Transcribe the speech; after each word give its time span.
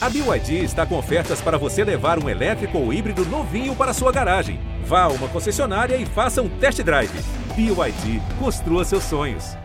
A 0.00 0.08
BYD 0.08 0.62
está 0.62 0.86
com 0.86 0.96
ofertas 0.96 1.40
para 1.40 1.58
você 1.58 1.82
levar 1.82 2.22
um 2.22 2.28
elétrico 2.28 2.78
ou 2.78 2.92
híbrido 2.92 3.24
novinho 3.24 3.74
para 3.74 3.92
sua 3.92 4.12
garagem. 4.12 4.60
Vá 4.84 5.02
a 5.02 5.08
uma 5.08 5.28
concessionária 5.28 5.96
e 5.96 6.06
faça 6.06 6.40
um 6.40 6.48
test 6.60 6.80
drive. 6.84 7.10
BYD, 7.56 8.20
construa 8.38 8.84
seus 8.84 9.02
sonhos. 9.02 9.56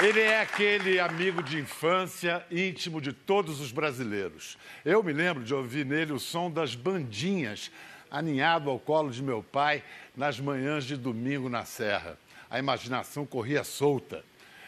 Ele 0.00 0.18
é 0.18 0.40
aquele 0.40 0.98
amigo 0.98 1.44
de 1.44 1.60
infância 1.60 2.44
íntimo 2.50 3.00
de 3.00 3.12
todos 3.12 3.60
os 3.60 3.70
brasileiros. 3.70 4.58
Eu 4.84 5.00
me 5.00 5.12
lembro 5.12 5.44
de 5.44 5.54
ouvir 5.54 5.86
nele 5.86 6.12
o 6.12 6.18
som 6.18 6.50
das 6.50 6.74
bandinhas, 6.74 7.70
aninhado 8.10 8.68
ao 8.68 8.80
colo 8.80 9.12
de 9.12 9.22
meu 9.22 9.44
pai 9.44 9.84
nas 10.16 10.40
manhãs 10.40 10.82
de 10.82 10.96
domingo 10.96 11.48
na 11.48 11.64
Serra. 11.64 12.18
A 12.50 12.58
imaginação 12.58 13.24
corria 13.24 13.62
solta. 13.62 14.24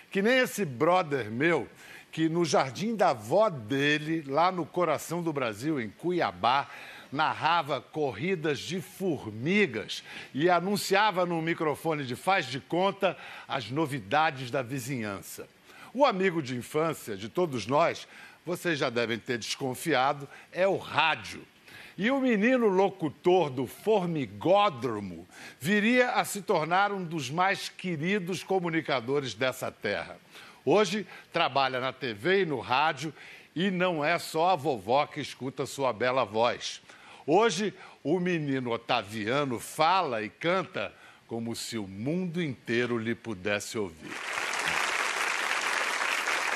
Que 0.09 0.23
nem 0.23 0.39
esse 0.39 0.65
brother 0.65 1.33
meu 1.33 1.69
que 2.15 2.29
no 2.29 2.45
jardim 2.45 2.95
da 2.95 3.11
avó 3.11 3.51
dele, 3.51 4.23
lá 4.25 4.53
no 4.53 4.65
coração 4.65 5.21
do 5.21 5.33
Brasil, 5.33 5.81
em 5.81 5.91
Cuiabá, 5.91 6.69
narrava 7.11 7.81
corridas 7.81 8.61
de 8.61 8.81
formigas 8.81 10.05
e 10.33 10.49
anunciava 10.49 11.27
no 11.27 11.43
microfone 11.43 12.05
de 12.05 12.15
faz 12.15 12.47
de 12.47 12.61
conta 12.61 13.17
as 13.49 13.69
novidades 13.69 14.49
da 14.49 14.63
vizinhança. 14.63 15.49
O 15.93 16.05
amigo 16.05 16.41
de 16.41 16.55
infância 16.55 17.17
de 17.17 17.29
todos 17.29 17.67
nós, 17.67 18.07
vocês 18.47 18.79
já 18.79 18.91
devem 18.91 19.19
ter 19.19 19.37
desconfiado, 19.37 20.29
é 20.53 20.69
o 20.69 20.77
rádio. 20.77 21.43
E 21.99 22.13
o 22.13 22.21
menino 22.21 22.69
locutor 22.69 23.51
do 23.51 23.67
Formigódromo 23.67 25.27
viria 25.59 26.13
a 26.13 26.25
se 26.25 26.43
tornar 26.43 26.93
um 26.93 27.03
dos 27.03 27.29
mais 27.29 27.69
queridos 27.69 28.45
comunicadores 28.45 29.35
dessa 29.35 29.69
terra. 29.73 30.17
Hoje 30.65 31.07
trabalha 31.33 31.79
na 31.79 31.93
TV 31.93 32.43
e 32.43 32.47
no 32.47 32.59
rádio 32.59 33.13
e 33.55 33.71
não 33.71 34.05
é 34.05 34.19
só 34.19 34.51
a 34.51 34.57
vovó 34.57 35.07
que 35.07 35.21
escuta 35.21 35.67
sua 35.67 35.93
bela 35.93 36.25
voz. 36.25 36.81
Hoje 37.27 37.75
o 38.03 38.19
menino 38.19 38.73
Otaviano 38.73 39.61
fala 39.61 40.23
e 40.23 40.29
canta 40.29 40.93
como 41.27 41.55
se 41.55 41.77
o 41.77 41.87
mundo 41.87 42.43
inteiro 42.43 42.99
lhe 42.99 43.15
pudesse 43.15 43.77
ouvir. 43.79 44.13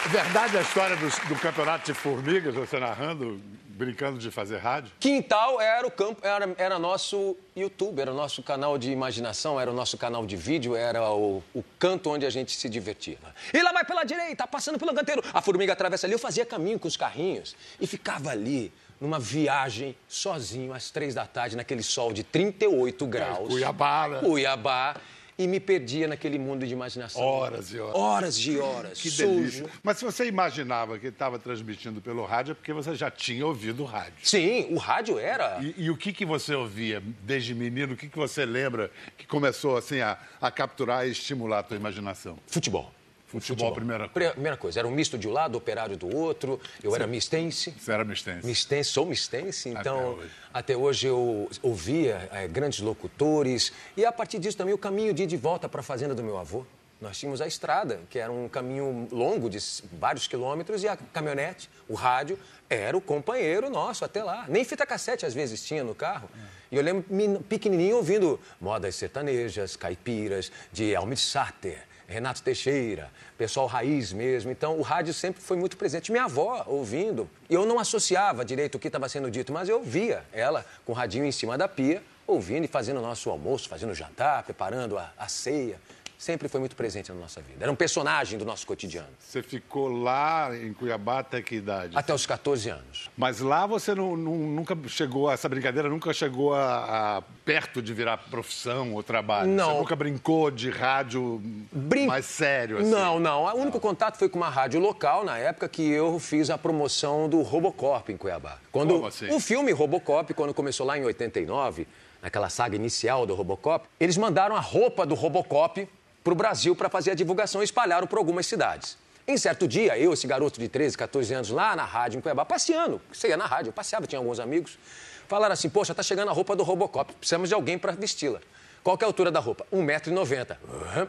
Verdade 0.07 0.57
a 0.57 0.63
história 0.63 0.97
do, 0.97 1.09
do 1.29 1.41
campeonato 1.41 1.85
de 1.85 1.93
formigas, 1.93 2.55
você 2.55 2.79
narrando, 2.79 3.41
brincando 3.67 4.19
de 4.19 4.31
fazer 4.31 4.59
rádio? 4.59 4.91
Quintal 4.99 5.61
era 5.61 5.87
o 5.87 5.91
campo, 5.91 6.27
era, 6.27 6.49
era 6.57 6.79
nosso 6.79 7.37
YouTube, 7.55 8.01
era 8.01 8.11
o 8.11 8.15
nosso 8.15 8.43
canal 8.43 8.79
de 8.79 8.91
imaginação, 8.91 9.61
era 9.61 9.71
o 9.71 9.75
nosso 9.75 9.99
canal 9.99 10.25
de 10.25 10.37
vídeo, 10.37 10.75
era 10.75 11.11
o, 11.11 11.43
o 11.53 11.63
canto 11.79 12.11
onde 12.11 12.25
a 12.25 12.31
gente 12.31 12.53
se 12.53 12.69
divertia. 12.69 13.19
E 13.53 13.63
lá 13.63 13.73
vai 13.73 13.85
pela 13.85 14.05
direita, 14.05 14.47
passando 14.47 14.79
pelo 14.79 14.95
canteiro. 14.95 15.23
A 15.35 15.43
formiga 15.43 15.73
atravessa 15.73 16.07
ali, 16.07 16.15
eu 16.15 16.19
fazia 16.19 16.47
caminho 16.47 16.79
com 16.79 16.89
os 16.89 16.97
carrinhos 16.97 17.55
e 17.81 17.87
ficava 17.87 18.31
ali 18.31 18.73
numa 19.01 19.19
viagem 19.19 19.97
sozinho 20.09 20.73
às 20.73 20.91
três 20.91 21.15
da 21.15 21.27
tarde, 21.27 21.57
naquele 21.57 21.83
sol 21.83 22.13
de 22.13 22.23
38 22.23 23.07
graus. 23.07 23.49
É, 23.49 23.51
Cuiabá, 23.51 24.09
né? 24.09 24.21
Cuiabá 24.21 24.97
e 25.39 25.47
me 25.47 25.61
perdia 25.61 26.09
naquele 26.09 26.39
mundo 26.39 26.67
de 26.67 26.73
imaginação. 26.73 27.23
Horas 27.23 27.73
e 27.73 27.79
horas. 27.79 27.95
Horas 27.95 28.39
de 28.39 28.59
horas. 28.59 29.01
Que 29.01 29.09
sujo. 29.09 29.29
delícia. 29.29 29.67
Mas 29.83 29.99
se 29.99 30.05
você 30.05 30.27
imaginava 30.27 30.99
que 30.99 31.07
estava 31.07 31.39
transmitindo 31.39 32.01
pelo 32.01 32.25
rádio, 32.25 32.53
é 32.53 32.55
porque 32.55 32.73
você 32.73 32.95
já 32.97 33.11
tinha 33.11 33.47
ouvido 33.47 33.85
o 33.85 33.87
rádio. 33.87 34.15
Sim, 34.23 34.67
o 34.71 34.77
rádio 34.77 35.19
era. 35.19 35.61
E, 35.63 35.85
e 35.85 35.91
o 35.91 35.97
que, 35.97 36.13
que 36.13 36.27
você 36.27 36.55
ouvia 36.55 37.01
desde 37.23 37.55
menino? 37.55 37.95
O 37.95 37.97
que, 37.97 38.09
que 38.09 38.19
você 38.19 38.45
lembra 38.45 38.91
que 39.17 39.27
começou 39.27 39.77
assim 39.77 40.01
a, 40.01 40.19
a 40.41 40.51
capturar 40.51 41.07
e 41.07 41.13
estimular 41.13 41.61
a 41.61 41.63
tua 41.63 41.77
imaginação? 41.77 42.37
Futebol. 42.47 42.98
Futebol, 43.29 43.73
primeira 43.73 44.09
coisa. 44.09 44.31
Primeira 44.33 44.57
coisa, 44.57 44.81
era 44.81 44.89
um 44.89 44.91
misto 44.91 45.19
de 45.19 45.29
um 45.29 45.33
lado, 45.33 45.57
operário 45.57 45.97
do 45.99 46.15
outro. 46.17 46.59
Eu 46.83 46.95
era 46.95 47.07
mistense. 47.07 47.75
Você 47.79 47.93
era 47.93 48.03
mistense. 48.03 48.47
Mistense, 48.47 48.91
sou 48.91 49.05
mistense, 49.05 49.69
então 49.69 50.15
hoje. 50.15 50.31
até 50.53 50.75
hoje 50.75 51.07
eu 51.09 51.51
ouvia 51.63 52.29
eh, 52.33 52.49
grandes 52.49 52.81
locutores 52.81 53.71
e 53.95 54.05
a 54.05 54.11
partir 54.11 54.39
disso 54.39 54.57
também 54.57 54.73
o 54.73 54.79
caminho 54.79 55.13
de 55.13 55.25
ir 55.25 55.27
de 55.27 55.37
volta 55.37 55.69
para 55.69 55.81
a 55.81 55.83
fazenda 55.83 56.15
do 56.15 56.23
meu 56.23 56.39
avô. 56.39 56.65
Nós 57.01 57.17
tínhamos 57.17 57.41
a 57.41 57.47
estrada, 57.47 58.01
que 58.11 58.19
era 58.19 58.33
um 58.33 58.49
caminho 58.49 59.07
longo 59.13 59.49
de 59.49 59.59
vários 59.93 60.27
quilômetros 60.27 60.83
e 60.83 60.89
a 60.89 60.97
caminhonete, 60.97 61.71
o 61.87 61.95
rádio, 61.95 62.37
era 62.69 62.97
o 62.97 63.01
companheiro 63.01 63.71
nosso 63.71 64.05
até 64.05 64.25
lá. 64.25 64.47
Nem 64.49 64.65
fita 64.65 64.85
cassete 64.85 65.25
às 65.25 65.33
vezes 65.33 65.63
tinha 65.65 65.85
no 65.85 65.95
carro. 65.95 66.29
E 66.73 66.77
eu 66.77 66.83
lembro 66.83 67.05
pequenininho 67.43 67.97
ouvindo 67.97 68.41
modas 68.61 68.97
sertanejas, 68.97 69.77
caipiras, 69.77 70.51
de 70.73 70.97
Almir 70.97 71.19
Sater, 71.19 71.88
Renato 72.09 72.43
Teixeira, 72.43 73.11
pessoal 73.37 73.67
raiz 73.67 74.15
mesmo. 74.15 74.51
Então, 74.51 74.79
o 74.79 74.83
rádio 74.83 75.13
sempre 75.13 75.43
foi 75.43 75.59
muito 75.59 75.77
presente. 75.77 76.11
Minha 76.11 76.25
avó 76.25 76.65
ouvindo. 76.67 77.29
Eu 77.51 77.67
não 77.67 77.79
associava 77.79 78.47
direito 78.47 78.77
o 78.77 78.79
que 78.79 78.89
estava 78.89 79.07
sendo 79.11 79.31
dito, 79.31 79.53
mas 79.53 79.69
eu 79.69 79.83
via 79.83 80.25
ela 80.33 80.65
com 80.87 80.93
o 80.93 80.95
radinho 80.95 81.27
em 81.27 81.33
cima 81.33 81.59
da 81.59 81.69
pia, 81.69 82.03
ouvindo 82.27 82.65
e 82.65 82.69
fazendo 82.69 82.97
o 82.97 83.03
nosso 83.03 83.29
almoço, 83.29 83.69
fazendo 83.69 83.91
o 83.91 83.95
jantar, 83.95 84.43
preparando 84.43 84.97
a, 84.97 85.13
a 85.19 85.29
ceia. 85.29 85.79
Sempre 86.19 86.49
foi 86.49 86.59
muito 86.59 86.75
presente 86.75 87.13
na 87.13 87.19
nossa 87.21 87.41
vida. 87.41 87.59
Era 87.63 87.71
um 87.71 87.77
personagem 87.77 88.37
do 88.41 88.45
nosso 88.45 88.67
cotidiano. 88.67 89.07
Você 89.21 89.41
ficou 89.41 89.89
lá 89.89 90.51
em 90.53 90.73
Cuiabá 90.73 91.21
até 91.21 91.41
que 91.41 91.55
idade? 91.55 91.97
Até 91.97 92.13
os 92.13 92.27
14 92.27 92.69
anos. 92.69 93.09
Mas 93.17 93.39
lá 93.39 93.69
você 93.69 93.95
não- 93.95 94.17
não- 94.17 94.35
nunca 94.35 94.77
chegou, 94.89 95.31
essa 95.31 95.49
brincadeira 95.49 95.89
nunca 95.89 96.13
chegou 96.13 96.55
a, 96.55 97.19
a 97.19 97.23
perto 97.45 97.81
de 97.81 97.95
virar 97.95 98.17
profissão 98.19 98.95
ou 98.95 99.03
trabalho? 99.05 99.49
Não. 99.49 99.75
Você 99.75 99.79
nunca 99.79 99.95
brincou 99.95 100.51
de 100.51 100.71
rádio 100.71 101.41
Brin- 101.71 102.07
mais 102.09 102.27
sério? 102.27 102.79
Assim? 102.79 102.91
Não, 102.91 103.21
não. 103.21 103.45
O 103.45 103.55
único 103.61 103.79
contato 103.79 104.17
foi 104.19 104.29
com 104.29 104.39
uma 104.39 104.51
rádio 104.51 104.81
local, 104.81 105.25
na 105.25 105.39
época 105.39 105.69
que 105.69 105.89
eu 105.89 106.19
fiz 106.19 106.51
a 106.51 106.59
promoção 106.59 107.29
do 107.29 107.43
Robocop 107.43 108.11
em 108.13 108.17
Cuiabá. 108.17 108.59
Quando 108.73 108.95
Como 108.95 109.07
assim? 109.07 109.29
O 109.31 109.39
filme 109.39 109.71
Robocop, 109.71 110.35
quando 110.35 110.53
começou 110.53 110.85
lá 110.85 110.99
em 110.99 111.05
89, 111.05 111.87
naquela 112.21 112.49
saga 112.49 112.75
inicial 112.75 113.25
do 113.25 113.37
Robocop, 113.37 113.87
eles 114.01 114.17
mandaram 114.17 114.57
a 114.57 114.61
roupa 114.61 115.07
do 115.07 115.15
Robocop 115.15 115.89
para 116.29 116.33
o 116.33 116.37
Brasil 116.37 116.77
para 116.77 116.89
fazer 116.91 117.13
a 117.13 117.15
divulgação 117.15 117.63
e 117.63 117.65
espalharam 117.65 118.07
por 118.07 118.19
algumas 118.19 118.47
cidades. 118.47 118.99
Em 119.27 119.37
certo 119.39 119.67
dia, 119.67 119.99
eu, 119.99 120.13
esse 120.13 120.27
garoto 120.27 120.61
de 120.61 120.69
13, 120.69 120.97
14 120.97 121.33
anos, 121.35 121.51
lá 121.51 121.75
na 121.75 121.85
rádio 121.85 122.19
em 122.19 122.21
Cuiabá, 122.21 122.45
passeando, 122.45 123.01
você 123.13 123.29
ia 123.29 123.37
na 123.37 123.47
rádio, 123.47 123.71
eu 123.71 123.73
passeava, 123.73 124.07
tinha 124.07 124.19
alguns 124.19 124.39
amigos, 124.41 124.79
falaram 125.27 125.53
assim, 125.55 125.69
poxa, 125.71 125.95
tá 125.95 126.03
chegando 126.03 126.29
a 126.29 126.33
roupa 126.33 126.55
do 126.55 126.63
Robocop, 126.63 127.13
precisamos 127.15 127.49
de 127.49 127.55
alguém 127.55 127.79
para 127.79 127.93
vesti-la. 127.93 128.41
Qual 128.83 128.97
que 128.97 129.05
é 129.05 129.07
a 129.07 129.09
altura 129.09 129.31
da 129.31 129.41
roupa? 129.41 129.67
1,90m. 129.73 130.57
Uhum. 130.69 131.09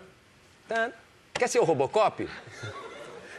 Tá. 0.68 0.92
Quer 1.34 1.48
ser 1.48 1.60
o 1.60 1.64
Robocop? 1.64 2.28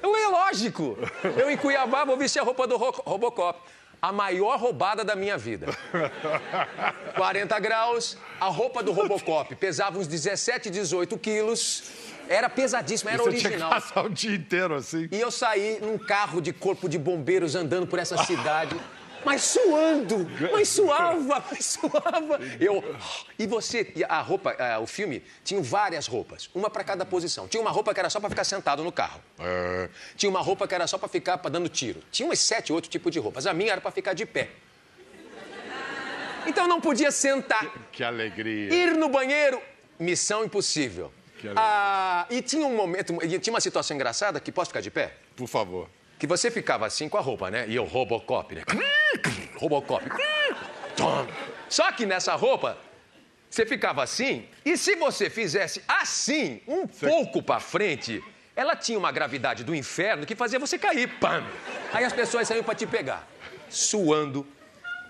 Eu, 0.02 0.16
é 0.16 0.28
lógico. 0.28 0.96
Eu 1.36 1.50
em 1.50 1.56
Cuiabá 1.56 2.04
vou 2.04 2.16
vestir 2.16 2.40
a 2.40 2.42
roupa 2.42 2.66
do 2.66 2.76
Ro- 2.76 3.02
Robocop. 3.06 3.58
A 4.02 4.12
maior 4.12 4.58
roubada 4.58 5.04
da 5.04 5.14
minha 5.14 5.36
vida. 5.36 5.66
40 7.16 7.58
graus, 7.60 8.16
a 8.40 8.46
roupa 8.46 8.82
do 8.82 8.92
Robocop 8.92 9.54
pesava 9.56 9.98
uns 9.98 10.06
17, 10.06 10.70
18 10.70 11.18
quilos. 11.18 11.82
Era 12.28 12.48
pesadíssima, 12.48 13.10
era 13.10 13.22
Você 13.22 13.30
tinha 13.30 13.40
que 13.40 13.46
original. 13.48 13.70
passar 13.70 14.04
o 14.04 14.08
dia 14.08 14.36
inteiro 14.36 14.74
assim. 14.76 15.08
E 15.10 15.20
eu 15.20 15.30
saí 15.30 15.78
num 15.82 15.98
carro 15.98 16.40
de 16.40 16.52
corpo 16.52 16.88
de 16.88 16.96
bombeiros 16.98 17.54
andando 17.56 17.86
por 17.86 17.98
essa 17.98 18.16
cidade. 18.24 18.74
Mas 19.24 19.42
suando, 19.42 20.26
mas 20.50 20.68
suava, 20.68 21.44
mas 21.50 21.64
suava. 21.66 22.40
Eu, 22.58 22.82
e 23.38 23.46
você, 23.46 23.92
a 24.08 24.20
roupa, 24.22 24.56
ah, 24.58 24.78
o 24.80 24.86
filme 24.86 25.22
tinha 25.44 25.60
várias 25.60 26.06
roupas, 26.06 26.48
uma 26.54 26.70
para 26.70 26.82
cada 26.82 27.04
posição. 27.04 27.46
Tinha 27.46 27.60
uma 27.60 27.70
roupa 27.70 27.92
que 27.92 28.00
era 28.00 28.08
só 28.08 28.18
para 28.18 28.30
ficar 28.30 28.44
sentado 28.44 28.82
no 28.82 28.90
carro. 28.90 29.20
Ah. 29.38 29.88
Tinha 30.16 30.30
uma 30.30 30.40
roupa 30.40 30.66
que 30.66 30.74
era 30.74 30.86
só 30.86 30.96
para 30.96 31.08
ficar 31.08 31.36
pra- 31.38 31.50
dando 31.50 31.68
tiro. 31.68 32.02
Tinha 32.10 32.26
umas 32.28 32.38
sete, 32.38 32.72
oito 32.72 32.88
tipos 32.88 33.12
de 33.12 33.18
roupas. 33.18 33.46
A 33.46 33.52
minha 33.52 33.72
era 33.72 33.80
para 33.80 33.90
ficar 33.90 34.14
de 34.14 34.24
pé. 34.24 34.48
Então 36.46 36.66
não 36.66 36.80
podia 36.80 37.10
sentar. 37.10 37.66
Que 37.92 38.02
alegria. 38.02 38.72
Ir 38.74 38.96
no 38.96 39.08
banheiro, 39.08 39.60
missão 39.98 40.44
impossível. 40.44 41.12
Que 41.38 41.46
alegria. 41.48 41.54
Ah, 41.64 42.26
e 42.30 42.40
tinha 42.42 42.66
um 42.66 42.74
momento, 42.74 43.14
tinha 43.40 43.52
uma 43.52 43.60
situação 43.60 43.94
engraçada 43.94 44.40
que 44.40 44.50
posso 44.50 44.70
ficar 44.70 44.80
de 44.80 44.90
pé? 44.90 45.12
Por 45.36 45.46
favor. 45.46 45.88
Que 46.18 46.26
você 46.26 46.50
ficava 46.50 46.86
assim 46.86 47.08
com 47.08 47.16
a 47.16 47.20
roupa, 47.20 47.50
né? 47.50 47.66
E 47.68 47.76
eu, 47.76 47.84
Robocop, 47.84 48.54
né? 48.54 48.62
Robocop. 49.60 50.02
Só 51.68 51.92
que 51.92 52.06
nessa 52.06 52.34
roupa, 52.34 52.78
você 53.48 53.66
ficava 53.66 54.02
assim, 54.02 54.48
e 54.64 54.76
se 54.76 54.96
você 54.96 55.28
fizesse 55.28 55.82
assim, 55.86 56.62
um 56.66 56.86
pouco 56.86 57.42
pra 57.42 57.60
frente, 57.60 58.24
ela 58.56 58.74
tinha 58.74 58.98
uma 58.98 59.12
gravidade 59.12 59.62
do 59.62 59.74
inferno 59.74 60.24
que 60.24 60.34
fazia 60.34 60.58
você 60.58 60.78
cair. 60.78 61.08
Pam! 61.20 61.44
Aí 61.92 62.04
as 62.04 62.12
pessoas 62.12 62.48
saíam 62.48 62.64
pra 62.64 62.74
te 62.74 62.86
pegar. 62.86 63.28
Suando, 63.68 64.46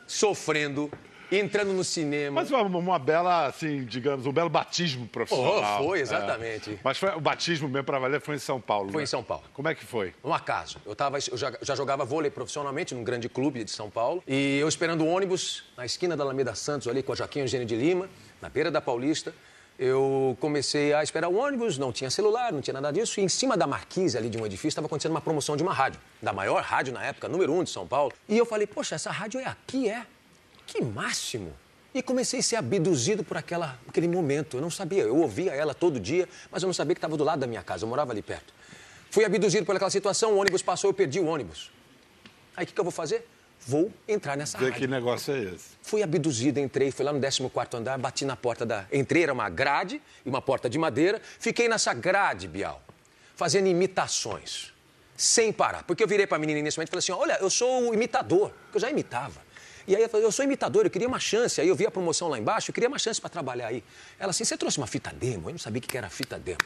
sofrendo, 0.06 0.91
entrando 1.31 1.73
no 1.73 1.85
cinema. 1.85 2.41
Mas 2.41 2.50
uma, 2.50 2.62
uma 2.62 2.99
bela, 2.99 3.47
assim, 3.47 3.85
digamos, 3.85 4.27
um 4.27 4.32
belo 4.32 4.49
batismo 4.50 5.06
profissional. 5.06 5.82
Oh, 5.82 5.88
foi, 5.88 5.99
É. 5.99 6.03
exatamente. 6.03 6.79
Mas 6.82 6.99
foi, 6.99 7.11
o 7.11 7.21
batismo 7.21 7.69
mesmo 7.69 7.85
para 7.85 7.99
valer 7.99 8.21
foi 8.21 8.37
em 8.37 8.38
São 8.38 8.61
Paulo. 8.61 8.91
Foi 8.91 9.00
né? 9.00 9.05
em 9.05 9.06
São 9.06 9.23
Paulo. 9.23 9.44
Como 9.53 9.69
é 9.69 9.75
que 9.75 9.85
foi? 9.85 10.12
Um 10.25 10.32
acaso. 10.35 10.79
Eu, 10.85 10.94
tava, 10.94 11.19
eu 11.19 11.37
já, 11.37 11.53
já 11.62 11.75
jogava 11.75 12.05
vôlei 12.05 12.31
profissionalmente 12.31 12.94
num 12.94 13.05
grande 13.05 13.29
clube 13.29 13.65
de 13.65 13.71
São 13.71 13.88
Paulo. 13.91 14.23
E 14.27 14.59
eu 14.59 14.69
esperando 14.69 15.03
o 15.03 15.09
ônibus 15.09 15.65
na 15.77 15.85
esquina 15.87 16.17
da 16.17 16.25
Alameda 16.25 16.55
Santos, 16.55 16.88
ali 16.88 17.03
com 17.03 17.12
a 17.12 17.17
Joaquim 17.17 17.41
Eugênio 17.41 17.67
de 17.67 17.77
Lima, 17.77 18.09
na 18.41 18.49
beira 18.49 18.71
da 18.71 18.81
Paulista. 18.81 19.32
eu 19.79 20.37
comecei 20.41 20.93
a 20.93 21.03
esperar 21.03 21.29
o 21.29 21.37
ônibus, 21.37 21.79
não 21.79 21.91
tinha 21.91 22.11
celular, 22.11 22.53
não 22.53 22.61
tinha 22.61 22.75
nada 22.75 22.93
disso, 22.93 23.19
e 23.19 23.23
em 23.23 23.29
cima 23.31 23.56
da 23.56 23.67
marquise 23.67 24.19
ali 24.19 24.29
de 24.29 24.37
um 24.37 24.44
edifício 24.44 24.69
estava 24.69 24.87
acontecendo 24.87 25.12
uma 25.12 25.23
promoção 25.23 25.56
de 25.56 25.62
uma 25.62 25.73
rádio, 25.73 25.99
da 26.21 26.35
maior 26.35 26.62
rádio 26.62 26.93
na 26.93 27.03
época, 27.03 27.29
número 27.29 27.50
um 27.55 27.65
de 27.65 27.71
São 27.71 27.87
Paulo. 27.87 28.12
E 28.29 28.37
eu 28.37 28.44
falei, 28.44 28.67
poxa, 28.67 28.94
essa 28.94 29.11
rádio 29.11 29.41
é 29.41 29.47
aqui, 29.47 29.88
é? 29.88 30.05
Que 30.70 30.81
máximo! 30.81 31.52
E 31.93 32.00
comecei 32.00 32.38
a 32.38 32.43
ser 32.43 32.55
abduzido 32.55 33.25
por 33.25 33.37
aquela, 33.37 33.76
aquele 33.88 34.06
momento. 34.06 34.56
Eu 34.56 34.61
não 34.61 34.70
sabia, 34.70 35.02
eu 35.02 35.17
ouvia 35.17 35.52
ela 35.52 35.75
todo 35.75 35.99
dia, 35.99 36.28
mas 36.49 36.62
eu 36.62 36.69
não 36.69 36.72
sabia 36.72 36.94
que 36.94 36.99
estava 36.99 37.17
do 37.17 37.25
lado 37.25 37.40
da 37.40 37.46
minha 37.49 37.62
casa, 37.64 37.84
eu 37.84 37.88
morava 37.88 38.12
ali 38.12 38.22
perto. 38.22 38.55
Fui 39.11 39.25
abduzido 39.25 39.67
por 39.67 39.75
aquela 39.75 39.90
situação, 39.90 40.34
o 40.34 40.37
ônibus 40.38 40.62
passou, 40.62 40.90
eu 40.90 40.94
perdi 40.94 41.19
o 41.19 41.26
ônibus. 41.26 41.72
Aí 42.56 42.62
o 42.62 42.67
que, 42.69 42.72
que 42.72 42.78
eu 42.81 42.84
vou 42.84 42.93
fazer? 42.93 43.26
Vou 43.67 43.93
entrar 44.06 44.37
nessa 44.37 44.56
Vê 44.58 44.67
rádio. 44.67 44.81
que 44.81 44.87
negócio 44.87 45.34
é 45.34 45.43
esse. 45.52 45.70
Fui 45.82 46.00
abduzido, 46.05 46.61
entrei, 46.61 46.93
fui 46.93 47.05
lá 47.05 47.12
no 47.12 47.20
14 47.20 47.76
andar, 47.76 47.99
bati 47.99 48.25
na 48.25 48.37
porta 48.37 48.64
da. 48.64 48.87
Entrei, 48.93 49.25
era 49.25 49.32
uma 49.32 49.49
grade 49.49 50.00
e 50.25 50.28
uma 50.28 50.40
porta 50.40 50.70
de 50.70 50.78
madeira. 50.78 51.20
Fiquei 51.40 51.69
nessa 51.69 51.93
grade, 51.93 52.46
Bial, 52.46 52.81
fazendo 53.34 53.67
imitações, 53.67 54.72
sem 55.17 55.52
parar. 55.52 55.82
Porque 55.82 56.05
eu 56.05 56.08
virei 56.08 56.26
para 56.26 56.37
a 56.37 56.40
menina 56.40 56.62
nesse 56.62 56.78
momento 56.78 56.88
e 56.88 56.90
falei 56.93 57.00
assim: 57.00 57.12
olha, 57.12 57.38
eu 57.43 57.50
sou 57.50 57.90
o 57.90 57.94
imitador, 57.94 58.50
porque 58.64 58.78
eu 58.78 58.81
já 58.81 58.90
imitava. 58.90 59.50
E 59.91 59.97
aí 59.97 60.03
eu 60.03 60.09
falei, 60.09 60.25
eu 60.25 60.31
sou 60.31 60.45
imitador, 60.45 60.85
eu 60.85 60.91
queria 60.91 61.09
uma 61.09 61.19
chance. 61.19 61.61
Aí 61.61 61.67
eu 61.67 61.75
vi 61.75 61.85
a 61.85 61.91
promoção 61.91 62.29
lá 62.29 62.39
embaixo, 62.39 62.71
eu 62.71 62.73
queria 62.73 62.89
uma 62.89 62.99
chance 62.99 63.21
para 63.21 63.29
trabalhar 63.29 63.67
aí. 63.67 63.83
Ela 64.21 64.31
assim, 64.31 64.45
você 64.45 64.57
trouxe 64.57 64.79
uma 64.79 64.87
fita 64.87 65.13
demo? 65.13 65.49
Eu 65.49 65.53
não 65.53 65.59
sabia 65.59 65.81
o 65.81 65.83
que 65.83 65.99
era 65.99 66.09
fita 66.09 66.39
demo. 66.39 66.61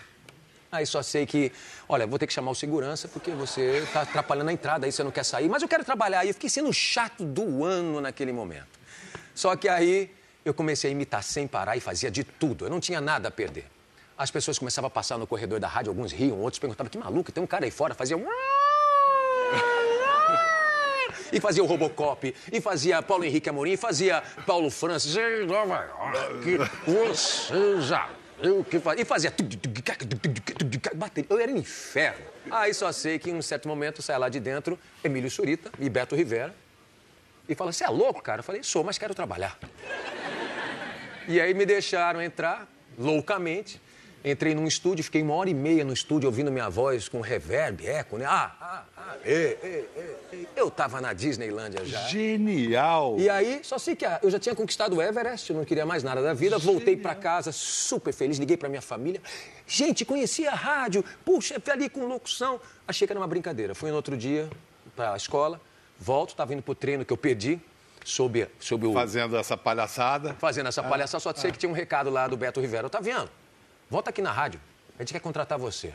Aí 0.70 0.84
só 0.84 1.02
sei 1.02 1.24
que, 1.24 1.50
olha, 1.88 2.06
vou 2.06 2.18
ter 2.18 2.26
que 2.26 2.34
chamar 2.34 2.50
o 2.50 2.54
segurança 2.54 3.08
porque 3.08 3.30
você 3.30 3.78
está 3.78 4.02
atrapalhando 4.02 4.50
a 4.50 4.52
entrada, 4.52 4.84
aí 4.84 4.92
você 4.92 5.02
não 5.02 5.10
quer 5.10 5.24
sair, 5.24 5.48
mas 5.48 5.62
eu 5.62 5.68
quero 5.68 5.82
trabalhar. 5.82 6.20
aí. 6.20 6.28
eu 6.28 6.34
fiquei 6.34 6.50
sendo 6.50 6.70
chato 6.70 7.24
do 7.24 7.64
ano 7.64 7.98
naquele 7.98 8.30
momento. 8.30 8.78
Só 9.34 9.56
que 9.56 9.70
aí 9.70 10.10
eu 10.44 10.52
comecei 10.52 10.90
a 10.90 10.92
imitar 10.92 11.22
sem 11.22 11.46
parar 11.48 11.78
e 11.78 11.80
fazia 11.80 12.10
de 12.10 12.24
tudo. 12.24 12.66
Eu 12.66 12.70
não 12.70 12.78
tinha 12.78 13.00
nada 13.00 13.28
a 13.28 13.30
perder. 13.30 13.64
As 14.18 14.30
pessoas 14.30 14.58
começavam 14.58 14.88
a 14.88 14.90
passar 14.90 15.16
no 15.16 15.26
corredor 15.26 15.58
da 15.58 15.66
rádio, 15.66 15.88
alguns 15.88 16.12
riam, 16.12 16.38
outros 16.40 16.58
perguntavam, 16.58 16.90
que 16.90 16.98
maluco, 16.98 17.32
tem 17.32 17.42
um 17.42 17.46
cara 17.46 17.64
aí 17.64 17.70
fora, 17.70 17.94
fazia... 17.94 18.18
E 21.34 21.40
fazia 21.40 21.64
o 21.64 21.66
Robocop, 21.66 22.32
e 22.52 22.60
fazia 22.60 23.02
Paulo 23.02 23.24
Henrique 23.24 23.48
Amorim, 23.48 23.72
e 23.72 23.76
fazia 23.76 24.22
Paulo 24.46 24.70
Francis. 24.70 25.16
Ei, 25.16 25.44
Nova 25.44 25.84
York, 25.84 26.70
você 26.86 27.80
já 27.80 28.08
viu 28.40 28.62
que 28.62 28.78
fazia... 28.78 29.02
E 29.02 29.04
fazia... 29.04 29.32
bateria. 30.94 31.26
Eu 31.28 31.40
era 31.40 31.50
um 31.50 31.56
inferno. 31.56 32.24
Aí 32.50 32.72
só 32.72 32.92
sei 32.92 33.18
que 33.18 33.30
em 33.30 33.34
um 33.34 33.42
certo 33.42 33.66
momento 33.66 34.00
sai 34.00 34.16
lá 34.16 34.28
de 34.28 34.38
dentro 34.38 34.78
Emílio 35.02 35.28
Surita 35.28 35.72
e 35.80 35.90
Beto 35.90 36.14
Rivera 36.14 36.54
e 37.48 37.54
fala: 37.54 37.72
Você 37.72 37.84
é 37.84 37.88
louco, 37.88 38.22
cara? 38.22 38.40
Eu 38.40 38.44
falei: 38.44 38.62
Sou, 38.62 38.84
mas 38.84 38.96
quero 38.96 39.14
trabalhar. 39.14 39.58
E 41.26 41.40
aí 41.40 41.54
me 41.54 41.66
deixaram 41.66 42.22
entrar 42.22 42.68
loucamente. 42.98 43.80
Entrei 44.24 44.54
num 44.54 44.66
estúdio, 44.66 45.04
fiquei 45.04 45.20
uma 45.20 45.34
hora 45.34 45.50
e 45.50 45.54
meia 45.54 45.84
no 45.84 45.92
estúdio 45.92 46.28
ouvindo 46.28 46.50
minha 46.50 46.70
voz 46.70 47.10
com 47.10 47.20
reverb, 47.20 47.86
eco, 47.86 48.16
né? 48.16 48.24
Ah, 48.24 48.56
ah, 48.58 48.84
ah, 48.96 49.16
ei, 49.22 49.58
ei, 49.62 49.88
ei, 49.94 50.16
ei. 50.32 50.48
Eu 50.56 50.70
tava 50.70 50.98
na 50.98 51.12
Disneylândia 51.12 51.84
já. 51.84 52.00
Genial! 52.06 53.16
E 53.18 53.28
aí, 53.28 53.60
só 53.62 53.76
sei 53.76 53.94
que 53.94 54.06
ah, 54.06 54.18
eu 54.22 54.30
já 54.30 54.38
tinha 54.38 54.54
conquistado 54.54 54.96
o 54.96 55.02
Everest, 55.02 55.50
eu 55.50 55.56
não 55.56 55.64
queria 55.66 55.84
mais 55.84 56.02
nada 56.02 56.22
da 56.22 56.32
vida. 56.32 56.56
Voltei 56.56 56.96
para 56.96 57.14
casa 57.14 57.52
super 57.52 58.14
feliz, 58.14 58.38
liguei 58.38 58.56
para 58.56 58.66
minha 58.66 58.80
família. 58.80 59.20
Gente, 59.66 60.06
conheci 60.06 60.48
a 60.48 60.54
rádio, 60.54 61.04
puxa, 61.22 61.60
ali 61.70 61.90
com 61.90 62.06
locução. 62.06 62.58
Achei 62.88 63.06
que 63.06 63.12
era 63.12 63.20
uma 63.20 63.28
brincadeira. 63.28 63.74
Fui 63.74 63.90
no 63.90 63.96
outro 63.96 64.16
dia 64.16 64.48
para 64.96 65.12
a 65.12 65.16
escola, 65.18 65.60
volto, 66.00 66.30
estava 66.30 66.54
indo 66.54 66.62
pro 66.62 66.74
treino 66.74 67.04
que 67.04 67.12
eu 67.12 67.16
perdi, 67.18 67.60
sob, 68.02 68.48
sob 68.58 68.86
o. 68.86 68.94
Fazendo 68.94 69.36
essa 69.36 69.54
palhaçada. 69.54 70.32
Fazendo 70.38 70.68
essa 70.68 70.82
palhaçada, 70.82 71.20
só 71.20 71.34
sei 71.34 71.52
que 71.52 71.58
tinha 71.58 71.68
um 71.68 71.74
recado 71.74 72.08
lá 72.08 72.26
do 72.26 72.38
Beto 72.38 72.58
Rivera. 72.58 72.86
Otaviano, 72.86 73.28
volta 73.90 74.10
aqui 74.10 74.22
na 74.22 74.32
rádio, 74.32 74.60
a 74.98 75.02
gente 75.02 75.12
quer 75.12 75.20
contratar 75.20 75.58
você. 75.58 75.92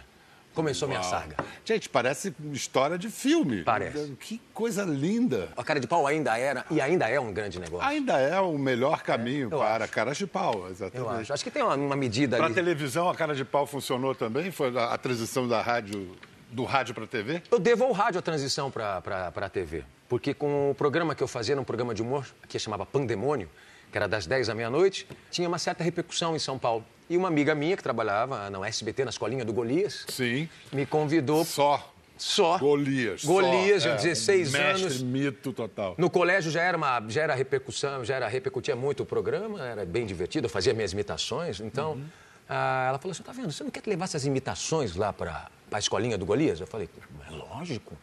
Começou 0.53 0.87
minha 0.87 0.99
Uau. 0.99 1.09
saga. 1.09 1.35
Gente, 1.63 1.87
parece 1.87 2.33
história 2.51 2.97
de 2.97 3.09
filme. 3.09 3.63
Parece. 3.63 4.15
Que 4.19 4.41
coisa 4.51 4.83
linda. 4.83 5.47
A 5.55 5.63
cara 5.63 5.79
de 5.79 5.85
pau 5.87 6.07
ainda 6.07 6.37
era 6.37 6.65
e 6.71 6.81
ainda 6.81 7.07
é 7.07 7.19
um 7.19 7.31
grande 7.31 7.59
negócio. 7.59 7.87
Ainda 7.87 8.17
é 8.17 8.39
o 8.39 8.57
melhor 8.57 9.03
caminho 9.03 9.47
eu 9.51 9.59
para 9.59 9.83
acho. 9.85 9.93
caras 9.93 10.17
de 10.17 10.25
pau, 10.25 10.63
Eu 10.65 10.71
exatamente. 10.71 11.21
acho. 11.21 11.33
Acho 11.33 11.43
que 11.43 11.51
tem 11.51 11.61
uma, 11.61 11.75
uma 11.75 11.95
medida 11.95 12.35
Para 12.35 12.47
ali. 12.47 12.55
televisão, 12.55 13.07
a 13.07 13.15
cara 13.15 13.35
de 13.35 13.45
pau 13.45 13.67
funcionou 13.67 14.15
também? 14.15 14.49
Foi 14.49 14.75
a, 14.75 14.85
a 14.95 14.97
transição 14.97 15.47
da 15.47 15.61
rádio, 15.61 16.15
do 16.49 16.65
rádio 16.65 16.95
para 16.95 17.05
TV? 17.05 17.43
Eu 17.51 17.59
devo 17.59 17.83
ao 17.85 17.91
rádio 17.91 18.17
a 18.17 18.21
transição 18.21 18.71
para 18.71 18.97
a 19.33 19.49
TV. 19.49 19.83
Porque 20.09 20.33
com 20.33 20.71
o 20.71 20.75
programa 20.75 21.13
que 21.13 21.21
eu 21.21 21.27
fazia, 21.27 21.53
era 21.53 21.61
um 21.61 21.63
programa 21.63 21.93
de 21.93 22.01
humor, 22.01 22.25
que 22.47 22.57
chamava 22.57 22.87
Pandemônio, 22.87 23.47
que 23.91 23.97
era 23.97 24.07
das 24.07 24.25
10 24.25 24.49
à 24.49 24.55
meia-noite, 24.55 25.07
tinha 25.29 25.47
uma 25.47 25.59
certa 25.59 25.83
repercussão 25.83 26.35
em 26.35 26.39
São 26.39 26.57
Paulo. 26.57 26.83
E 27.09 27.17
uma 27.17 27.27
amiga 27.27 27.55
minha 27.55 27.75
que 27.75 27.81
trabalhava 27.81 28.49
na 28.51 28.67
SBT, 28.67 29.03
na 29.03 29.09
escolinha 29.09 29.43
do 29.43 29.51
Golias, 29.51 30.05
Sim. 30.09 30.47
me 30.71 30.85
convidou 30.85 31.43
Só. 31.43 31.91
só. 32.15 32.59
Golias. 32.59 33.23
Golias, 33.25 33.81
só, 33.81 33.95
de 33.95 34.03
16 34.03 34.51
mestre, 34.51 34.83
anos. 34.83 35.01
mito 35.01 35.51
total. 35.51 35.95
No 35.97 36.07
colégio 36.07 36.51
já 36.51 36.61
era 36.61 36.77
uma, 36.77 37.03
já 37.09 37.23
era 37.23 37.33
repercussão, 37.33 38.05
já 38.05 38.15
era 38.15 38.27
repercutia 38.27 38.75
muito 38.75 39.01
o 39.01 39.05
programa, 39.07 39.65
era 39.65 39.85
bem 39.85 40.05
divertido, 40.05 40.45
eu 40.45 40.49
fazia 40.51 40.71
minhas 40.71 40.93
imitações. 40.93 41.59
Então, 41.59 41.99
ah, 42.47 42.85
ela 42.89 42.99
falou 42.99 43.11
assim: 43.11 43.23
tá 43.23 43.31
vendo? 43.31 43.51
Você 43.51 43.63
não 43.63 43.71
quer 43.71 43.81
que 43.81 43.89
levar 43.89 44.05
essas 44.05 44.25
imitações 44.25 44.95
lá 44.95 45.11
para 45.11 45.49
a 45.71 45.79
escolinha 45.79 46.15
do 46.15 46.27
Golias? 46.27 46.59
Eu 46.59 46.67
falei: 46.67 46.87
é 47.27 47.31
lógico. 47.31 47.97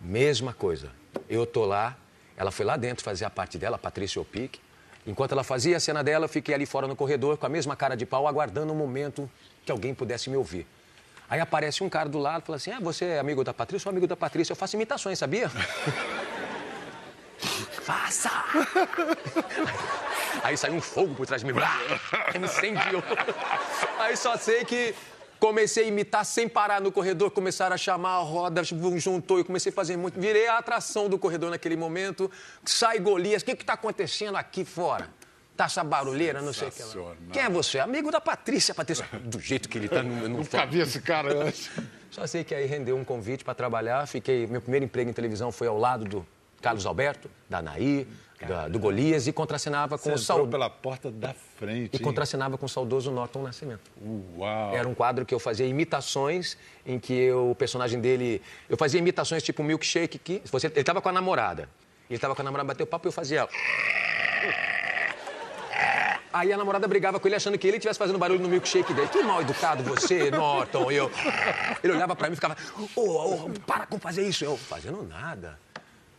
Mesma 0.00 0.54
coisa. 0.54 0.90
Eu 1.28 1.44
tô 1.44 1.66
lá, 1.66 1.94
ela 2.38 2.50
foi 2.50 2.64
lá 2.64 2.78
dentro 2.78 3.04
fazer 3.04 3.26
a 3.26 3.30
parte 3.30 3.58
dela, 3.58 3.76
a 3.76 3.78
Patrícia 3.78 4.18
Opic. 4.22 4.56
Enquanto 5.06 5.32
ela 5.32 5.42
fazia 5.42 5.76
a 5.76 5.80
cena 5.80 6.04
dela, 6.04 6.26
eu 6.26 6.28
fiquei 6.28 6.54
ali 6.54 6.66
fora 6.66 6.86
no 6.86 6.94
corredor 6.94 7.36
com 7.38 7.46
a 7.46 7.48
mesma 7.48 7.74
cara 7.74 7.96
de 7.96 8.04
pau, 8.04 8.28
aguardando 8.28 8.72
o 8.72 8.76
momento 8.76 9.30
que 9.64 9.72
alguém 9.72 9.94
pudesse 9.94 10.28
me 10.28 10.36
ouvir. 10.36 10.66
Aí 11.28 11.40
aparece 11.40 11.82
um 11.82 11.88
cara 11.88 12.08
do 12.08 12.18
lado 12.18 12.42
e 12.42 12.46
fala 12.46 12.56
assim: 12.56 12.70
Ah, 12.72 12.80
você 12.80 13.04
é 13.04 13.18
amigo 13.18 13.44
da 13.44 13.54
Patrícia? 13.54 13.84
Sou 13.84 13.90
amigo 13.90 14.06
da 14.06 14.16
Patrícia, 14.16 14.52
eu 14.52 14.56
faço 14.56 14.76
imitações, 14.76 15.18
sabia? 15.18 15.48
Faça! 17.82 18.30
Aí 20.42 20.56
saiu 20.56 20.74
um 20.74 20.80
fogo 20.80 21.14
por 21.14 21.26
trás 21.26 21.42
de 21.42 21.52
mim, 21.52 21.58
incendiou. 22.42 23.02
Aí 23.98 24.16
só 24.16 24.36
sei 24.36 24.64
que 24.64 24.94
comecei 25.40 25.84
a 25.84 25.88
imitar 25.88 26.24
sem 26.24 26.46
parar 26.46 26.80
no 26.80 26.92
corredor, 26.92 27.30
começaram 27.30 27.74
a 27.74 27.78
chamar 27.78 28.16
a 28.16 28.18
roda, 28.18 28.62
juntou 28.62 29.40
e 29.40 29.44
comecei 29.44 29.72
a 29.72 29.74
fazer 29.74 29.96
muito. 29.96 30.20
Virei 30.20 30.46
a 30.46 30.58
atração 30.58 31.08
do 31.08 31.18
corredor 31.18 31.50
naquele 31.50 31.76
momento. 31.76 32.30
Sai 32.64 32.98
Golias, 32.98 33.42
o 33.42 33.46
que 33.46 33.52
está 33.52 33.72
acontecendo 33.72 34.36
aqui 34.36 34.64
fora? 34.64 35.08
Tá 35.56 35.64
essa 35.64 35.82
barulheira, 35.82 36.40
não 36.40 36.52
sei 36.52 36.68
o 36.68 36.70
que 36.70 36.82
lá. 36.82 37.16
Quem 37.32 37.42
é 37.42 37.50
você? 37.50 37.78
Amigo 37.78 38.10
da 38.10 38.20
Patrícia, 38.20 38.74
Patrícia. 38.74 39.06
Do 39.24 39.40
jeito 39.40 39.68
que 39.68 39.78
ele 39.78 39.88
tá 39.88 40.02
no, 40.02 40.28
no 40.28 40.38
Nunca 40.38 40.64
vi 40.66 40.80
esse 40.80 41.00
cara 41.00 41.46
antes. 41.46 41.70
só 42.10 42.26
sei 42.26 42.44
que 42.44 42.54
aí 42.54 42.66
rendeu 42.66 42.96
um 42.96 43.04
convite 43.04 43.42
para 43.42 43.54
trabalhar. 43.54 44.06
Fiquei, 44.06 44.46
meu 44.46 44.60
primeiro 44.60 44.84
emprego 44.84 45.10
em 45.10 45.12
televisão 45.12 45.50
foi 45.50 45.66
ao 45.66 45.78
lado 45.78 46.04
do 46.04 46.26
Carlos 46.60 46.84
Alberto, 46.86 47.30
da 47.48 47.58
Anaí, 47.58 48.06
da- 48.46 48.68
do 48.68 48.78
Golias 48.78 49.26
e 49.26 49.32
contracenava 49.32 49.98
com 49.98 50.08
Você 50.10 50.14
o 50.14 50.18
saudoso 50.18 50.50
pela 50.50 50.70
porta 50.70 51.10
da 51.10 51.34
frente. 51.58 51.94
e 51.94 51.96
hein? 51.98 52.02
contracenava 52.02 52.56
com 52.56 52.64
o 52.66 52.68
saudoso 52.68 53.10
Norton 53.10 53.42
Nascimento. 53.42 53.90
Uau. 54.36 54.74
Era 54.74 54.88
um 54.88 54.94
quadro 54.94 55.26
que 55.26 55.34
eu 55.34 55.38
fazia 55.38 55.66
imitações 55.66 56.56
em 56.86 56.98
que 56.98 57.12
eu, 57.12 57.50
o 57.50 57.54
personagem 57.54 58.00
dele, 58.00 58.40
eu 58.68 58.76
fazia 58.76 58.98
imitações 58.98 59.42
tipo 59.42 59.62
milkshake 59.62 60.18
que 60.18 60.42
você, 60.50 60.68
ele 60.68 60.80
estava 60.80 61.00
com 61.02 61.08
a 61.08 61.12
namorada. 61.12 61.68
Ele 62.08 62.16
estava 62.16 62.34
com 62.34 62.42
a 62.42 62.44
namorada, 62.44 62.66
bateu 62.68 62.86
papo 62.86 63.06
e 63.06 63.08
eu 63.08 63.12
fazia 63.12 63.46
Aí 66.32 66.52
a 66.52 66.56
namorada 66.56 66.86
brigava 66.86 67.18
com 67.18 67.26
ele 67.26 67.34
achando 67.34 67.58
que 67.58 67.66
ele 67.66 67.78
estivesse 67.78 67.98
fazendo 67.98 68.16
barulho 68.18 68.40
no 68.40 68.48
milkshake 68.48 68.94
dele. 68.94 69.08
Que 69.08 69.20
mal 69.22 69.40
educado 69.42 69.82
você, 69.82 70.30
Norton. 70.32 70.90
E 70.92 70.96
eu. 70.96 71.10
Ele 71.82 71.92
olhava 71.92 72.14
pra 72.14 72.28
mim 72.28 72.34
e 72.34 72.36
ficava, 72.36 72.56
ô, 72.94 73.00
ô, 73.46 73.50
para 73.66 73.84
com 73.86 73.98
fazer 73.98 74.26
isso. 74.26 74.44
Eu, 74.44 74.56
fazendo 74.56 75.02
nada. 75.02 75.58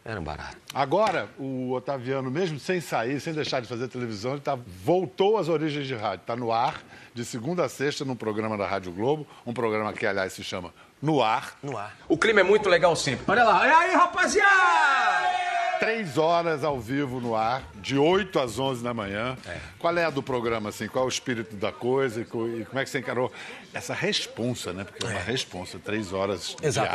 Era 0.03 0.19
um 0.19 0.23
barato. 0.23 0.57
Agora, 0.73 1.29
o 1.37 1.71
Otaviano, 1.73 2.31
mesmo 2.31 2.59
sem 2.59 2.81
sair, 2.81 3.19
sem 3.19 3.33
deixar 3.33 3.59
de 3.61 3.67
fazer 3.67 3.87
televisão, 3.87 4.31
ele 4.31 4.41
tá, 4.41 4.57
voltou 4.83 5.37
às 5.37 5.47
origens 5.47 5.85
de 5.85 5.93
rádio. 5.93 6.21
Está 6.21 6.35
no 6.35 6.51
ar, 6.51 6.81
de 7.13 7.23
segunda 7.23 7.65
a 7.65 7.69
sexta, 7.69 8.03
num 8.03 8.15
programa 8.15 8.57
da 8.57 8.65
Rádio 8.65 8.91
Globo. 8.91 9.27
Um 9.45 9.53
programa 9.53 9.93
que, 9.93 10.05
aliás, 10.05 10.33
se 10.33 10.43
chama 10.43 10.73
No 10.99 11.21
Ar. 11.21 11.55
No 11.61 11.77
ar. 11.77 11.95
O 12.07 12.17
clima 12.17 12.39
é 12.39 12.43
muito 12.43 12.67
legal 12.67 12.95
sempre. 12.95 13.25
Olha 13.27 13.43
lá. 13.43 13.67
E 13.67 13.71
aí, 13.71 13.93
rapaziada? 13.95 15.41
Três 15.79 16.17
horas 16.17 16.63
ao 16.63 16.79
vivo 16.79 17.19
no 17.19 17.35
ar, 17.35 17.63
de 17.75 17.97
8 17.97 18.39
às 18.39 18.59
11 18.59 18.83
da 18.83 18.93
manhã. 18.93 19.35
Qual 19.79 19.95
é 19.97 20.05
a 20.05 20.09
do 20.11 20.21
programa, 20.21 20.69
assim? 20.69 20.87
Qual 20.87 21.03
é 21.03 21.07
o 21.07 21.09
espírito 21.09 21.55
da 21.55 21.71
coisa 21.71 22.21
e 22.21 22.25
co- 22.25 22.47
como 22.67 22.79
é 22.79 22.83
que 22.83 22.89
você 22.89 22.99
encarou 22.99 23.31
essa 23.73 23.93
responsa, 23.93 24.73
né? 24.73 24.83
Porque 24.83 25.03
é 25.05 25.09
uma 25.09 25.19
responsa, 25.19 25.79
três 25.83 26.13
horas 26.13 26.55
Exatamente. 26.61 26.91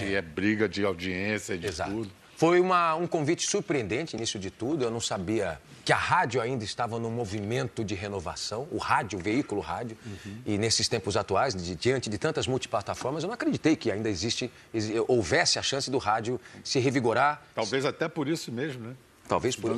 diariamente, 0.00 0.14
é. 0.14 0.22
briga 0.22 0.66
de 0.68 0.84
audiência, 0.86 1.58
de 1.58 1.66
Exato. 1.66 1.90
tudo. 1.90 2.10
Foi 2.36 2.60
uma- 2.60 2.94
um 2.94 3.06
convite 3.06 3.46
surpreendente, 3.48 4.16
início 4.16 4.38
de 4.40 4.50
tudo. 4.50 4.84
Eu 4.84 4.90
não 4.90 5.00
sabia 5.00 5.60
que 5.84 5.92
a 5.92 5.96
rádio 5.96 6.40
ainda 6.40 6.64
estava 6.64 6.98
num 6.98 7.10
movimento 7.10 7.84
de 7.84 7.94
renovação, 7.94 8.66
o 8.72 8.78
rádio, 8.78 9.18
o 9.18 9.22
veículo 9.22 9.60
rádio. 9.60 9.96
E 10.46 10.56
nesses 10.58 10.88
tempos 10.88 11.16
atuais, 11.16 11.54
de- 11.54 11.74
diante 11.76 12.08
de 12.10 12.18
tantas 12.18 12.46
multiplataformas, 12.46 13.22
eu 13.22 13.26
não 13.28 13.34
acreditei 13.34 13.76
que 13.76 13.90
ainda 13.90 14.08
existe, 14.08 14.50
exi- 14.72 14.94
houvesse 15.06 15.58
a 15.58 15.62
chance 15.62 15.90
do 15.90 15.98
rádio 15.98 16.40
se 16.64 16.78
revigorar, 16.78 17.42
Talvez 17.54 17.84
até 17.84 18.08
por 18.08 18.26
isso 18.28 18.50
mesmo, 18.50 18.88
né? 18.88 18.94
Talvez 19.26 19.56
por 19.56 19.70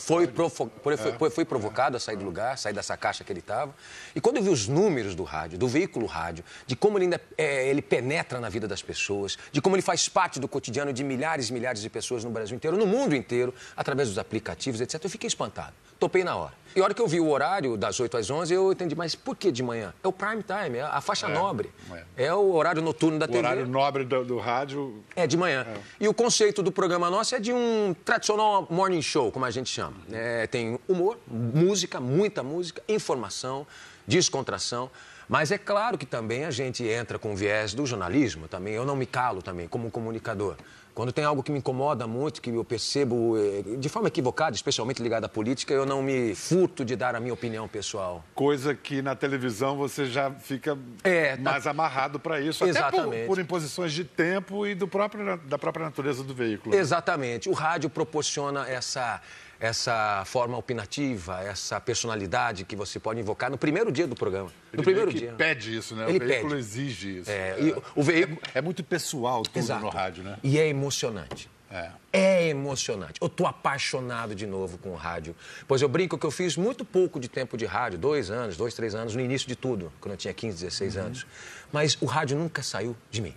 foi, 0.00 0.26
profo- 0.26 0.66
por- 0.66 0.96
foi, 0.96 1.12
foi- 1.18 1.30
foi 1.30 1.44
provocado 1.44 1.96
a 1.96 2.00
sair 2.00 2.16
do 2.16 2.24
lugar, 2.24 2.56
sair 2.56 2.72
dessa 2.72 2.96
caixa 2.96 3.22
que 3.22 3.30
ele 3.30 3.40
estava. 3.40 3.74
E 4.14 4.20
quando 4.20 4.38
eu 4.38 4.42
vi 4.42 4.48
os 4.48 4.66
números 4.66 5.14
do 5.14 5.22
rádio, 5.24 5.58
do 5.58 5.68
veículo 5.68 6.06
rádio, 6.06 6.42
de 6.66 6.74
como 6.74 6.96
ele 6.96 7.04
ainda 7.04 7.20
é, 7.36 7.68
ele 7.68 7.82
penetra 7.82 8.40
na 8.40 8.48
vida 8.48 8.66
das 8.66 8.80
pessoas, 8.82 9.36
de 9.52 9.60
como 9.60 9.76
ele 9.76 9.82
faz 9.82 10.08
parte 10.08 10.40
do 10.40 10.48
cotidiano 10.48 10.92
de 10.92 11.04
milhares 11.04 11.50
e 11.50 11.52
milhares 11.52 11.82
de 11.82 11.90
pessoas 11.90 12.24
no 12.24 12.30
Brasil 12.30 12.56
inteiro, 12.56 12.76
no 12.78 12.86
mundo 12.86 13.14
inteiro, 13.14 13.54
através 13.76 14.08
dos 14.08 14.16
aplicativos, 14.18 14.80
etc., 14.80 15.02
eu 15.04 15.10
fiquei 15.10 15.28
espantado. 15.28 15.74
Topei 16.04 16.22
na 16.22 16.36
hora. 16.36 16.52
E 16.76 16.80
a 16.80 16.84
hora 16.84 16.92
que 16.92 17.00
eu 17.00 17.08
vi 17.08 17.18
o 17.18 17.30
horário 17.30 17.78
das 17.78 17.98
8 17.98 18.18
às 18.18 18.28
11, 18.28 18.52
eu 18.52 18.70
entendi, 18.70 18.94
mas 18.94 19.14
por 19.14 19.34
que 19.34 19.50
de 19.50 19.62
manhã? 19.62 19.94
É 20.02 20.06
o 20.06 20.12
prime 20.12 20.42
time, 20.42 20.76
é 20.76 20.82
a 20.82 21.00
faixa 21.00 21.26
nobre. 21.26 21.72
É. 22.14 22.30
o 22.34 22.52
horário 22.52 22.82
noturno 22.82 23.18
da 23.18 23.24
O 23.24 23.28
TV. 23.28 23.38
horário 23.38 23.66
nobre 23.66 24.04
do, 24.04 24.22
do 24.22 24.38
rádio. 24.38 25.02
É, 25.16 25.26
de 25.26 25.34
manhã. 25.34 25.66
E 25.98 26.06
o 26.06 26.12
conceito 26.12 26.62
do 26.62 26.70
programa 26.70 27.08
nosso 27.08 27.34
é 27.34 27.40
de 27.40 27.54
um 27.54 27.96
tradicional 28.04 28.66
morning 28.68 29.00
show, 29.00 29.32
como 29.32 29.46
a 29.46 29.50
gente 29.50 29.70
chama. 29.70 29.96
É, 30.12 30.46
tem 30.46 30.78
humor, 30.86 31.16
música, 31.26 31.98
muita 32.00 32.42
música, 32.42 32.82
informação, 32.86 33.66
descontração. 34.06 34.90
Mas 35.26 35.50
é 35.50 35.56
claro 35.56 35.96
que 35.96 36.04
também 36.04 36.44
a 36.44 36.50
gente 36.50 36.84
entra 36.86 37.18
com 37.18 37.32
o 37.32 37.36
viés 37.36 37.72
do 37.72 37.86
jornalismo 37.86 38.46
também. 38.46 38.74
Eu 38.74 38.84
não 38.84 38.94
me 38.94 39.06
calo 39.06 39.40
também, 39.40 39.66
como 39.66 39.86
um 39.86 39.90
comunicador. 39.90 40.56
Quando 40.94 41.10
tem 41.12 41.24
algo 41.24 41.42
que 41.42 41.50
me 41.50 41.58
incomoda 41.58 42.06
muito, 42.06 42.40
que 42.40 42.50
eu 42.50 42.64
percebo 42.64 43.36
eh, 43.36 43.76
de 43.78 43.88
forma 43.88 44.06
equivocada, 44.06 44.54
especialmente 44.54 45.02
ligada 45.02 45.26
à 45.26 45.28
política, 45.28 45.74
eu 45.74 45.84
não 45.84 46.00
me 46.00 46.36
furto 46.36 46.84
de 46.84 46.94
dar 46.94 47.16
a 47.16 47.20
minha 47.20 47.34
opinião 47.34 47.66
pessoal. 47.66 48.24
Coisa 48.32 48.76
que 48.76 49.02
na 49.02 49.16
televisão 49.16 49.76
você 49.76 50.06
já 50.06 50.30
fica 50.30 50.78
É, 51.02 51.36
tá- 51.36 51.42
mais 51.42 51.66
amarrado 51.66 52.20
para 52.20 52.40
isso. 52.40 52.62
Até 52.62 52.70
Exatamente. 52.70 53.26
por, 53.26 53.34
por 53.36 53.42
imposições 53.42 53.92
de 53.92 54.04
tempo 54.04 54.64
e 54.66 54.74
do 54.76 54.86
próprio, 54.86 55.36
da 55.38 55.58
própria 55.58 55.84
natureza 55.86 56.22
do 56.22 56.32
veículo. 56.32 56.76
Exatamente. 56.76 57.48
O 57.48 57.52
rádio 57.52 57.90
proporciona 57.90 58.68
essa, 58.68 59.20
essa 59.60 60.22
forma 60.26 60.56
opinativa, 60.56 61.40
essa 61.42 61.80
personalidade 61.80 62.64
que 62.64 62.74
você 62.76 62.98
pode 63.00 63.20
invocar 63.20 63.50
no 63.50 63.56
primeiro 63.58 63.90
dia 63.92 64.06
do 64.06 64.14
programa. 64.14 64.50
Ele 64.72 64.78
no 64.78 64.82
primeiro 64.82 65.12
dia. 65.12 65.32
pede 65.36 65.76
isso, 65.76 65.94
né? 65.94 66.08
Ele 66.08 66.24
o 66.24 66.28
veículo 66.28 66.50
pede. 66.50 66.60
exige 66.60 67.18
isso. 67.20 67.30
É, 67.30 67.56
e 67.60 67.74
o 67.94 68.02
veículo. 68.02 68.38
É 68.54 68.60
muito 68.60 68.82
pessoal 68.84 69.42
tudo 69.42 69.58
Exato. 69.58 69.82
no 69.84 69.88
rádio, 69.90 70.22
né? 70.24 70.38
E 70.42 70.58
é 70.58 70.68
emocionante. 70.68 71.48
É. 71.70 71.90
É 72.12 72.48
emocionante. 72.48 73.14
Eu 73.20 73.28
tô 73.28 73.46
apaixonado 73.46 74.32
de 74.34 74.46
novo 74.46 74.78
com 74.78 74.90
o 74.90 74.94
rádio. 74.94 75.34
Pois 75.66 75.82
eu 75.82 75.88
brinco 75.88 76.16
que 76.16 76.24
eu 76.24 76.30
fiz 76.30 76.56
muito 76.56 76.84
pouco 76.84 77.18
de 77.18 77.28
tempo 77.28 77.56
de 77.56 77.64
rádio, 77.64 77.98
dois 77.98 78.30
anos, 78.30 78.56
dois, 78.56 78.74
três 78.74 78.94
anos, 78.94 79.16
no 79.16 79.20
início 79.20 79.48
de 79.48 79.56
tudo, 79.56 79.92
quando 80.00 80.12
eu 80.12 80.16
tinha 80.16 80.32
15, 80.32 80.56
16 80.64 80.94
Uhum. 80.96 81.02
anos. 81.02 81.26
Mas 81.72 81.98
o 82.00 82.06
rádio 82.06 82.38
nunca 82.38 82.62
saiu 82.62 82.94
de 83.10 83.20
mim. 83.20 83.34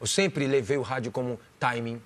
Eu 0.00 0.06
sempre 0.06 0.46
levei 0.46 0.78
o 0.78 0.82
rádio 0.82 1.10
como 1.12 1.38
timing, 1.60 2.00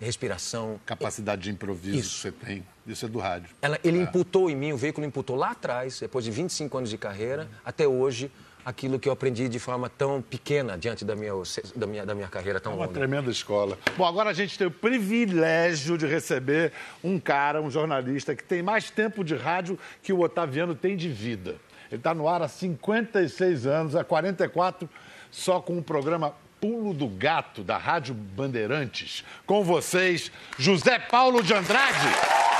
respiração. 0.00 0.80
Capacidade 0.84 1.42
de 1.42 1.50
improviso 1.50 1.98
Isso. 1.98 2.14
que 2.16 2.20
você 2.22 2.32
tem. 2.32 2.66
Isso 2.86 3.04
é 3.06 3.08
do 3.08 3.18
rádio. 3.18 3.48
Ela- 3.60 3.78
ele 3.82 3.98
imputou 4.00 4.48
em 4.50 4.54
mim, 4.56 4.72
o 4.72 4.76
veículo 4.76 5.06
imputou 5.06 5.34
lá 5.36 5.50
atrás, 5.50 5.98
depois 6.00 6.24
de 6.24 6.30
25 6.30 6.78
anos 6.78 6.88
de 6.90 6.96
carreira, 6.96 7.48
até 7.64 7.86
hoje, 7.86 8.30
aquilo 8.64 8.98
que 8.98 9.08
eu 9.08 9.12
aprendi 9.12 9.48
de 9.48 9.58
forma 9.58 9.88
tão 9.88 10.20
pequena 10.22 10.76
diante 10.76 11.04
da 11.04 11.14
minha, 11.16 11.32
da 11.74 11.86
minha, 11.86 12.06
da 12.06 12.14
minha 12.14 12.28
carreira 12.28 12.58
tão 12.60 12.72
É 12.72 12.74
uma 12.76 12.86
longa. 12.86 12.98
tremenda 12.98 13.30
escola. 13.30 13.78
Bom, 13.96 14.04
agora 14.04 14.30
a 14.30 14.32
gente 14.32 14.56
tem 14.58 14.66
o 14.66 14.70
privilégio 14.70 15.96
de 15.98 16.06
receber 16.06 16.72
um 17.02 17.18
cara, 17.18 17.60
um 17.62 17.70
jornalista, 17.70 18.34
que 18.34 18.42
tem 18.44 18.62
mais 18.62 18.90
tempo 18.90 19.22
de 19.24 19.34
rádio 19.36 19.78
que 20.02 20.12
o 20.12 20.20
Otaviano 20.20 20.74
tem 20.74 20.96
de 20.96 21.08
vida. 21.08 21.56
Ele 21.90 22.00
está 22.00 22.12
no 22.14 22.28
ar 22.28 22.42
há 22.42 22.48
56 22.48 23.66
anos, 23.66 23.94
há 23.94 24.02
44, 24.02 24.88
só 25.30 25.60
com 25.60 25.78
o 25.78 25.82
programa 25.82 26.34
Pulo 26.60 26.92
do 26.92 27.06
Gato, 27.06 27.62
da 27.62 27.76
Rádio 27.78 28.14
Bandeirantes. 28.14 29.22
Com 29.46 29.62
vocês, 29.62 30.32
José 30.58 30.98
Paulo 30.98 31.42
de 31.42 31.54
Andrade. 31.54 32.55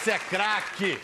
Esse 0.00 0.12
é 0.12 0.18
craque! 0.18 0.98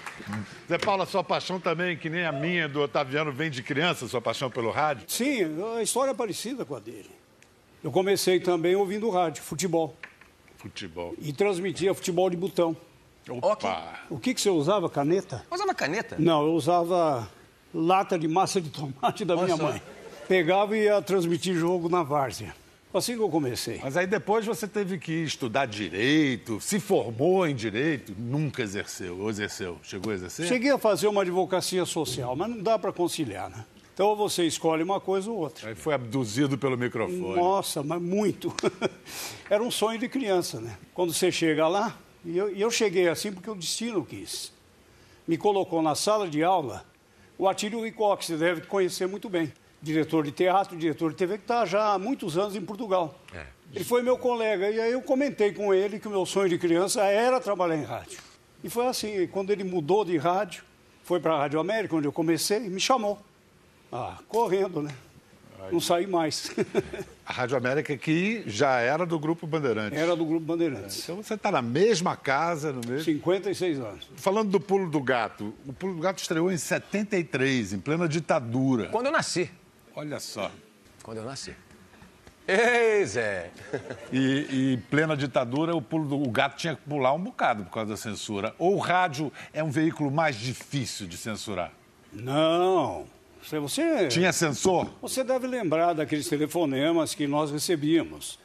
Zé 0.69 0.79
Paulo, 0.79 1.03
a 1.03 1.07
sua 1.07 1.23
paixão 1.23 1.61
também, 1.61 1.97
que 1.97 2.09
nem 2.09 2.25
a 2.25 2.33
minha 2.33 2.67
do 2.67 2.81
Otaviano, 2.81 3.31
vem 3.31 3.51
de 3.51 3.63
criança, 3.63 4.09
sua 4.09 4.23
paixão 4.23 4.51
pelo 4.51 4.71
rádio? 4.71 5.05
Sim, 5.07 5.63
a 5.77 5.83
história 5.83 6.13
é 6.13 6.15
parecida 6.15 6.65
com 6.65 6.75
a 6.75 6.81
dele. 6.81 7.11
Eu 7.85 7.91
comecei 7.91 8.41
também 8.41 8.75
ouvindo 8.75 9.11
rádio, 9.11 9.43
futebol, 9.43 9.95
Futebol. 10.59 11.15
e 11.21 11.33
transmitia 11.33 11.95
futebol 11.95 12.29
de 12.31 12.37
botão. 12.37 12.77
Opa! 13.43 14.01
O 14.09 14.19
que, 14.19 14.33
que 14.35 14.41
você 14.41 14.51
usava, 14.51 14.89
caneta? 14.89 15.45
Uma 15.51 15.75
caneta? 15.75 16.17
Não, 16.19 16.47
eu 16.47 16.53
usava 16.53 17.29
lata 17.75 18.19
de 18.19 18.29
massa 18.29 18.61
de 18.61 18.71
tomate 18.71 19.25
da 19.25 19.35
minha 19.35 19.49
Nossa. 19.49 19.63
mãe. 19.63 19.83
Pegava 20.29 20.77
e 20.77 20.85
ia 20.85 21.01
transmitir 21.03 21.55
jogo 21.55 21.89
na 21.89 22.03
várzea. 22.03 22.55
Assim 22.95 23.15
que 23.15 23.23
eu 23.23 23.29
comecei. 23.29 23.79
Mas 23.83 23.97
aí 23.97 24.07
depois 24.07 24.47
você 24.47 24.67
teve 24.67 24.99
que 24.99 25.13
estudar 25.13 25.67
direito, 25.67 26.59
se 26.63 26.81
formou 26.81 27.47
em 27.47 27.55
direito, 27.55 28.15
nunca 28.17 28.63
exerceu. 28.63 29.19
Ou 29.21 29.29
exerceu? 29.29 29.79
Chegou 29.83 30.13
a 30.13 30.15
exercer? 30.15 30.47
Cheguei 30.47 30.71
a 30.71 30.79
fazer 30.79 31.07
uma 31.07 31.21
advocacia 31.21 31.85
social, 31.85 32.35
mas 32.35 32.49
não 32.49 32.63
dá 32.63 32.79
para 32.79 32.93
conciliar, 32.93 33.51
né? 33.51 33.67
Então 33.97 34.09
ou 34.09 34.15
você 34.15 34.45
escolhe 34.45 34.83
uma 34.83 35.01
coisa 35.01 35.31
ou 35.31 35.39
outra. 35.39 35.71
Aí 35.71 35.75
foi 35.75 35.95
abduzido 35.95 36.59
pelo 36.59 36.77
microfone. 36.77 37.35
Nossa, 37.35 37.83
mas 37.83 37.99
muito. 37.99 38.55
Era 39.49 39.63
um 39.63 39.71
sonho 39.71 39.99
de 39.99 40.07
criança, 40.07 40.61
né? 40.61 40.77
Quando 40.93 41.15
você 41.15 41.33
chega 41.33 41.67
lá, 41.67 41.97
e 42.23 42.37
eu, 42.37 42.55
e 42.55 42.61
eu 42.61 42.71
cheguei 42.71 43.09
assim 43.09 43.33
porque 43.33 43.51
o 43.51 43.55
destino 43.55 44.05
quis. 44.05 44.53
Me 45.27 45.39
colocou 45.39 45.81
na 45.81 45.95
sala 45.95 46.29
de 46.29 46.45
aula 46.45 46.85
o 47.39 47.49
Atílio 47.49 47.83
Ricoque, 47.83 48.27
você 48.27 48.37
deve 48.37 48.67
conhecer 48.67 49.09
muito 49.09 49.31
bem. 49.31 49.51
Diretor 49.81 50.25
de 50.25 50.31
teatro, 50.31 50.77
diretor 50.77 51.13
de 51.13 51.17
TV, 51.17 51.39
que 51.39 51.45
está 51.45 51.65
já 51.65 51.95
há 51.95 51.99
muitos 51.99 52.37
anos 52.37 52.55
em 52.55 52.61
Portugal. 52.61 53.19
Ele 53.75 53.83
foi 53.83 54.03
meu 54.03 54.19
colega, 54.19 54.71
e 54.71 54.79
aí 54.79 54.93
eu 54.93 55.01
comentei 55.01 55.55
com 55.55 55.73
ele 55.73 55.99
que 55.99 56.07
o 56.07 56.11
meu 56.11 56.27
sonho 56.27 56.51
de 56.51 56.59
criança 56.59 57.03
era 57.03 57.41
trabalhar 57.41 57.79
em 57.79 57.85
rádio. 57.85 58.19
E 58.63 58.69
foi 58.69 58.87
assim, 58.89 59.27
quando 59.29 59.53
ele 59.53 59.65
mudou 59.65 60.05
de 60.05 60.19
rádio, 60.19 60.65
foi 61.03 61.19
para 61.19 61.35
a 61.35 61.39
Rádio 61.39 61.59
América, 61.59 61.97
onde 61.97 62.07
eu 62.07 62.13
comecei, 62.13 62.61
me 62.61 62.79
chamou. 62.79 63.19
Ah, 63.97 64.19
correndo, 64.29 64.83
né? 64.83 64.91
Não 65.73 65.81
saí 65.81 66.07
mais. 66.07 66.51
A 67.25 67.33
Rádio 67.33 67.57
América 67.57 67.97
que 67.97 68.45
já 68.47 68.79
era 68.79 69.05
do 69.05 69.19
Grupo 69.19 69.47
Bandeirantes. 69.47 69.99
Era 69.99 70.15
do 70.15 70.25
Grupo 70.25 70.45
Bandeirantes. 70.45 71.03
Então 71.03 71.17
você 71.17 71.35
está 71.35 71.51
na 71.51 71.63
mesma 71.63 72.15
casa, 72.15 72.73
no 72.73 72.81
mesmo... 72.87 73.05
56 73.05 73.81
anos. 73.81 74.09
Falando 74.17 74.51
do 74.51 74.61
Pulo 74.61 74.89
do 74.89 75.01
Gato, 75.01 75.53
o 75.67 75.73
Pulo 75.73 75.95
do 75.95 76.01
Gato 76.01 76.21
estreou 76.21 76.53
em 76.53 76.57
73, 76.57 77.73
em 77.73 77.81
plena 77.81 78.09
ditadura. 78.09 78.89
Quando 78.91 79.07
eu 79.07 79.13
nasci. 79.13 79.51
Olha 79.95 80.21
só. 80.21 80.51
Quando 81.03 81.19
eu 81.19 81.25
nasci. 81.25 81.55
Ei, 82.47 83.05
Zé. 83.05 83.51
E, 84.13 84.47
e 84.49 84.75
em 84.75 84.79
plena 84.79 85.17
ditadura, 85.17 85.75
o, 85.75 85.83
pulo 85.83 86.07
do, 86.07 86.23
o 86.23 86.31
gato 86.31 86.57
tinha 86.57 86.77
que 86.77 86.83
pular 86.83 87.13
um 87.13 87.19
bocado 87.19 87.65
por 87.65 87.73
causa 87.73 87.91
da 87.91 87.97
censura. 87.97 88.55
Ou 88.57 88.77
o 88.77 88.79
rádio 88.79 89.33
é 89.53 89.65
um 89.65 89.71
veículo 89.71 90.13
mais 90.13 90.37
difícil 90.37 91.09
de 91.09 91.17
censurar? 91.17 91.73
Não. 92.13 93.07
Você, 93.49 94.09
Tinha 94.09 94.33
censor? 94.33 94.89
você 95.01 95.23
deve 95.23 95.47
lembrar 95.47 95.93
daqueles 95.93 96.29
telefonemas 96.29 97.15
que 97.15 97.27
nós 97.27 97.51
recebíamos. 97.51 98.39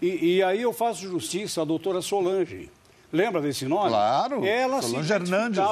E, 0.00 0.36
e 0.36 0.42
aí 0.42 0.60
eu 0.62 0.72
faço 0.72 1.02
justiça 1.02 1.62
à 1.62 1.64
doutora 1.64 2.02
Solange. 2.02 2.68
Lembra 3.12 3.40
desse 3.40 3.66
nome? 3.66 3.90
Claro. 3.90 4.44
Ela 4.44 4.82
Solange 4.82 5.12
Hernandes, 5.12 5.58
a, 5.60 5.66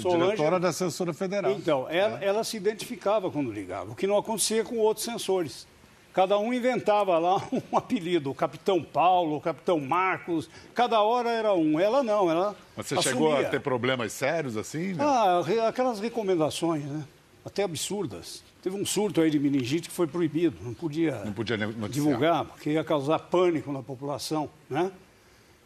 Solange- 0.00 0.24
diretora 0.36 0.60
da 0.60 0.72
censura 0.72 1.12
federal. 1.12 1.50
Então, 1.52 1.86
ela, 1.88 2.22
ela 2.22 2.44
se 2.44 2.56
identificava 2.56 3.30
quando 3.30 3.50
ligava, 3.50 3.90
o 3.92 3.94
que 3.96 4.06
não 4.06 4.16
acontecia 4.18 4.62
com 4.62 4.76
outros 4.76 5.04
censores. 5.04 5.66
Cada 6.12 6.38
um 6.38 6.52
inventava 6.52 7.18
lá 7.18 7.36
um 7.52 7.76
apelido, 7.76 8.30
o 8.30 8.34
Capitão 8.34 8.82
Paulo, 8.82 9.36
o 9.36 9.40
Capitão 9.40 9.80
Marcos, 9.80 10.48
cada 10.74 11.00
hora 11.02 11.30
era 11.30 11.52
um. 11.54 11.80
Ela 11.80 12.02
não, 12.02 12.30
ela 12.30 12.54
Você 12.76 12.94
assumia. 12.94 13.02
chegou 13.12 13.36
a 13.36 13.44
ter 13.44 13.60
problemas 13.60 14.12
sérios 14.12 14.56
assim? 14.56 14.92
né? 14.94 15.02
Ah, 15.04 15.42
aquelas 15.68 15.98
recomendações, 15.98 16.84
né? 16.84 17.02
Até 17.46 17.62
absurdas. 17.62 18.42
Teve 18.60 18.74
um 18.74 18.84
surto 18.84 19.20
aí 19.20 19.30
de 19.30 19.38
meningite 19.38 19.88
que 19.88 19.94
foi 19.94 20.08
proibido, 20.08 20.56
não 20.60 20.74
podia, 20.74 21.24
Não 21.24 21.32
podia 21.32 21.56
divulgar, 21.88 22.44
porque 22.44 22.70
ia 22.70 22.82
causar 22.82 23.20
pânico 23.20 23.70
na 23.70 23.84
população, 23.84 24.50
né? 24.68 24.90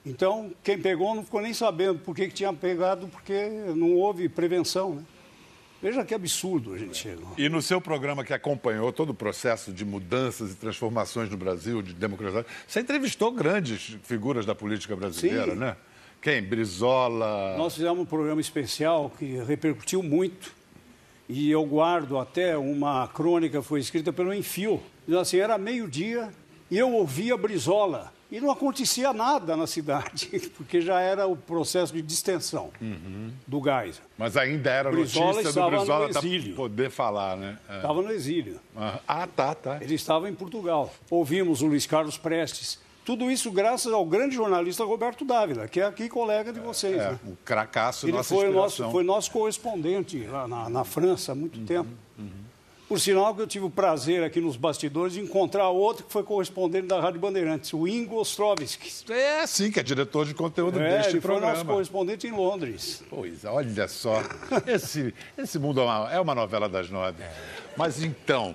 Então, 0.04 0.52
quem 0.62 0.78
pegou 0.78 1.14
não 1.14 1.25
ficou 1.25 1.40
nem 1.40 1.54
sabendo 1.54 1.99
por 2.00 2.14
que, 2.14 2.28
que 2.28 2.34
tinha 2.34 2.52
pegado, 2.52 3.08
porque 3.08 3.49
não 3.75 3.94
houve 3.94 4.28
prevenção, 4.28 4.96
né? 4.96 5.02
Veja 5.82 6.04
que 6.04 6.12
absurdo 6.12 6.75
a 6.75 6.78
gente 6.78 6.99
chegou. 6.99 7.32
E 7.38 7.49
no 7.49 7.62
seu 7.62 7.80
programa 7.80 8.22
que 8.22 8.34
acompanhou 8.34 8.92
todo 8.92 9.10
o 9.10 9.14
processo 9.14 9.72
de 9.72 9.82
mudanças 9.82 10.52
e 10.52 10.56
transformações 10.56 11.30
no 11.30 11.38
Brasil, 11.38 11.80
de 11.80 11.94
democratização, 11.94 12.44
você 12.68 12.80
entrevistou 12.80 13.32
grandes 13.32 13.96
figuras 14.02 14.44
da 14.44 14.54
política 14.54 14.94
brasileira, 14.94 15.52
Sim. 15.52 15.58
né? 15.58 15.76
Quem? 16.20 16.42
Brizola. 16.42 17.56
Nós 17.56 17.75
fizemos 17.75 17.99
um 17.99 18.04
programa 18.04 18.42
especial 18.42 19.10
que 19.18 19.42
repercutiu 19.42 20.02
muito 20.02 20.60
e 21.30 21.50
eu 21.50 21.64
guardo 21.64 22.18
até 22.18 22.58
uma 22.58 23.06
crônica 23.08 23.62
foi 23.62 23.78
escrita 23.80 24.12
pelo 24.12 24.34
Enfio. 24.34 24.82
Diz 25.06 25.16
assim, 25.16 25.38
era 25.38 25.56
meio-dia 25.56 26.30
e 26.70 26.76
eu 26.76 26.92
ouvia 26.92 27.37
Brizola. 27.37 28.12
E 28.32 28.40
não 28.40 28.49
acontecia 28.50 29.12
nada 29.12 29.56
na 29.56 29.66
cidade, 29.66 30.28
porque 30.56 30.80
já 30.80 31.00
era 31.00 31.26
o 31.26 31.37
processo 31.37 31.92
de 31.92 32.00
distensão 32.00 32.70
Uhum. 32.80 33.32
do 33.44 33.60
gás. 33.60 34.00
Mas 34.16 34.37
ainda 34.37 34.70
era 34.70 34.88
Brizola 34.90 35.32
notícia 35.32 35.52
do 35.52 35.60
no 35.60 35.76
Brizola 35.76 36.08
tá 36.12 36.18
exílio. 36.20 36.54
poder 36.54 36.90
falar, 36.90 37.37
né? 37.37 37.58
É. 37.68 37.76
Estava 37.76 38.00
no 38.02 38.10
exílio. 38.12 38.60
Ah, 39.08 39.26
tá, 39.26 39.52
tá. 39.54 39.78
Ele 39.80 39.94
estava 39.94 40.28
em 40.30 40.34
Portugal. 40.34 40.92
Ouvimos 41.10 41.60
o 41.60 41.66
Luiz 41.66 41.87
Carlos 41.87 42.16
Prestes. 42.16 42.78
Tudo 43.11 43.29
isso 43.29 43.50
graças 43.50 43.93
ao 43.93 44.07
grande 44.07 44.37
jornalista 44.37 44.85
Roberto 44.85 45.25
Dávila, 45.25 45.67
que 45.67 45.81
é 45.81 45.85
aqui 45.85 46.09
colega 46.09 46.52
de 46.52 46.61
vocês. 46.61 46.95
É, 46.95 47.11
né? 47.11 47.19
o 47.26 47.37
cracaço, 47.45 48.07
Ele 48.07 48.12
nossa 48.12 48.33
foi 48.33 48.49
nosso, 48.52 48.88
foi 48.93 49.02
nosso 49.02 49.33
correspondente 49.33 50.17
lá 50.26 50.47
na, 50.47 50.71
na 50.71 50.85
França 50.85 51.33
há 51.33 51.35
muito 51.35 51.59
Uhum, 51.59 51.67
tempo. 51.67 51.88
Por 52.88 53.00
sinal 53.00 53.35
que 53.35 53.43
eu 53.43 53.49
tive 53.49 53.64
o 53.64 53.71
prazer 53.71 54.23
aqui 54.23 54.40
nos 54.40 54.55
bastidores 54.57 55.14
de 55.14 55.21
encontrar 55.21 55.71
outro 55.71 56.05
que 56.05 56.12
foi 56.12 56.23
correspondente 56.23 56.87
da 56.87 57.00
Rádio 57.00 57.19
Bandeirantes, 57.19 57.73
o 57.73 57.88
Ingo 57.88 58.14
Ostrovski. 58.14 59.12
É, 59.12 59.45
sim, 59.45 59.73
que 59.73 59.81
é 59.81 59.83
diretor 59.83 60.25
de 60.25 60.33
conteúdo 60.33 60.79
É, 60.81 60.99
deste 60.99 61.14
ele 61.14 61.21
foi 61.21 61.33
nosso 61.33 61.43
programa. 61.47 61.73
correspondente 61.73 62.29
em 62.29 62.31
Londres. 62.31 63.02
Pois, 63.11 63.45
olha 63.45 63.88
só. 63.88 64.23
Esse, 64.69 65.12
esse 65.37 65.59
mundo 65.59 65.81
é 65.81 65.85
uma, 65.85 66.12
é 66.12 66.21
uma 66.21 66.35
novela 66.37 66.69
das 66.69 66.88
nove. 66.88 67.25
Mas 67.76 68.00
então, 68.05 68.55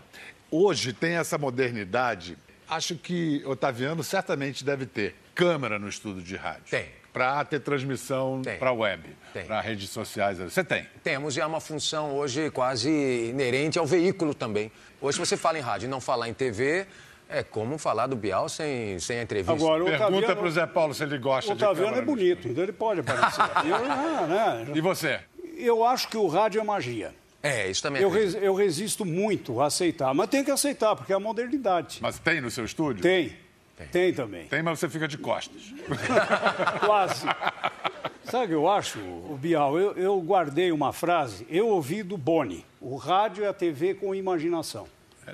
hoje 0.50 0.94
tem 0.94 1.16
essa 1.16 1.38
modernidade. 1.38 2.38
Acho 2.70 2.96
que 2.96 3.44
Otaviano 3.46 4.04
certamente 4.04 4.64
deve 4.64 4.86
ter 4.86 5.16
câmera 5.34 5.78
no 5.78 5.88
estúdio 5.88 6.24
de 6.24 6.36
rádio. 6.36 6.64
Tem. 6.70 6.86
Para 7.14 7.46
ter 7.46 7.62
transmissão 7.62 8.42
para 8.60 8.74
web, 8.74 9.04
Tem. 9.34 9.46
para 9.46 9.62
redes 9.62 9.90
sociais. 9.90 10.38
Você 10.38 10.64
tem. 10.64 10.86
Temos 11.02 11.38
e 11.38 11.40
é 11.40 11.46
uma 11.46 11.62
função 11.62 12.14
hoje 12.14 12.50
quase 12.52 12.90
inerente 13.30 13.80
ao 13.80 13.86
veículo 13.86 14.34
também. 14.34 14.70
Hoje, 15.00 15.16
se 15.16 15.26
você 15.26 15.38
fala 15.38 15.58
em 15.58 15.62
rádio 15.62 15.86
e 15.86 15.90
não 15.90 16.02
falar 16.02 16.28
em 16.28 16.34
TV, 16.34 16.86
é 17.30 17.42
como 17.42 17.78
falar 17.78 18.08
do 18.08 18.18
Bial 18.18 18.50
sem, 18.50 19.00
sem 19.00 19.20
a 19.20 19.24
entrevista. 19.24 19.54
Agora, 19.54 19.82
o 19.84 19.86
Pergunta 19.86 20.36
para 20.36 20.46
o 20.46 20.52
Zé 20.52 20.66
Paulo 20.66 20.94
se 20.94 21.04
ele 21.04 21.18
gosta 21.18 21.54
o 21.54 21.56
de 21.56 21.64
Otaviano 21.64 21.98
é 21.98 22.02
bonito, 22.02 22.50
então 22.50 22.64
ele 22.64 22.74
pode 22.74 23.00
aparecer. 23.00 23.42
eu, 23.66 23.76
ah, 23.76 24.28
né? 24.28 24.72
E 24.76 24.82
você? 24.82 25.22
eu 25.58 25.84
acho 25.86 26.08
que 26.08 26.18
o 26.18 26.28
rádio 26.28 26.60
é 26.60 26.64
magia. 26.64 27.14
É, 27.48 27.70
isso 27.70 27.82
também 27.84 28.02
Eu, 28.02 28.10
acredito. 28.10 28.34
res- 28.34 28.44
eu 28.44 28.56
resisto 28.56 29.06
muito 29.06 29.62
a 29.62 29.68
aceitar, 29.68 30.14
mas 30.14 30.30
tem 30.30 30.44
que 30.44 30.50
aceitar, 30.52 30.96
porque 30.96 31.14
é 31.14 31.16
a 31.16 31.20
modernidade. 31.20 32.00
Mas 32.02 32.18
tem 32.20 32.42
no 32.42 32.50
seu 32.50 32.66
estúdio? 32.66 33.02
Tem. 33.04 33.36
Tem 33.92 34.14
também. 34.14 34.48
Tem, 34.48 34.64
mas 34.64 34.80
você 34.80 34.88
fica 34.90 35.08
de 35.08 35.18
costas. 35.18 35.62
Quase. 36.86 37.26
Sabe 38.24 38.46
o 38.46 38.48
que 38.48 38.54
eu 38.54 38.70
acho, 38.70 39.00
o 39.00 39.38
Bial? 39.40 39.78
Eu, 39.78 39.92
eu 39.94 40.20
guardei 40.22 40.72
uma 40.72 40.92
frase, 40.92 41.46
eu 41.50 41.68
ouvi 41.68 42.02
do 42.02 42.18
Boni. 42.18 42.66
O 42.82 42.96
rádio 42.96 43.44
é 43.44 43.48
a 43.48 43.54
TV 43.54 43.94
com 43.94 44.16
imaginação. 44.16 44.88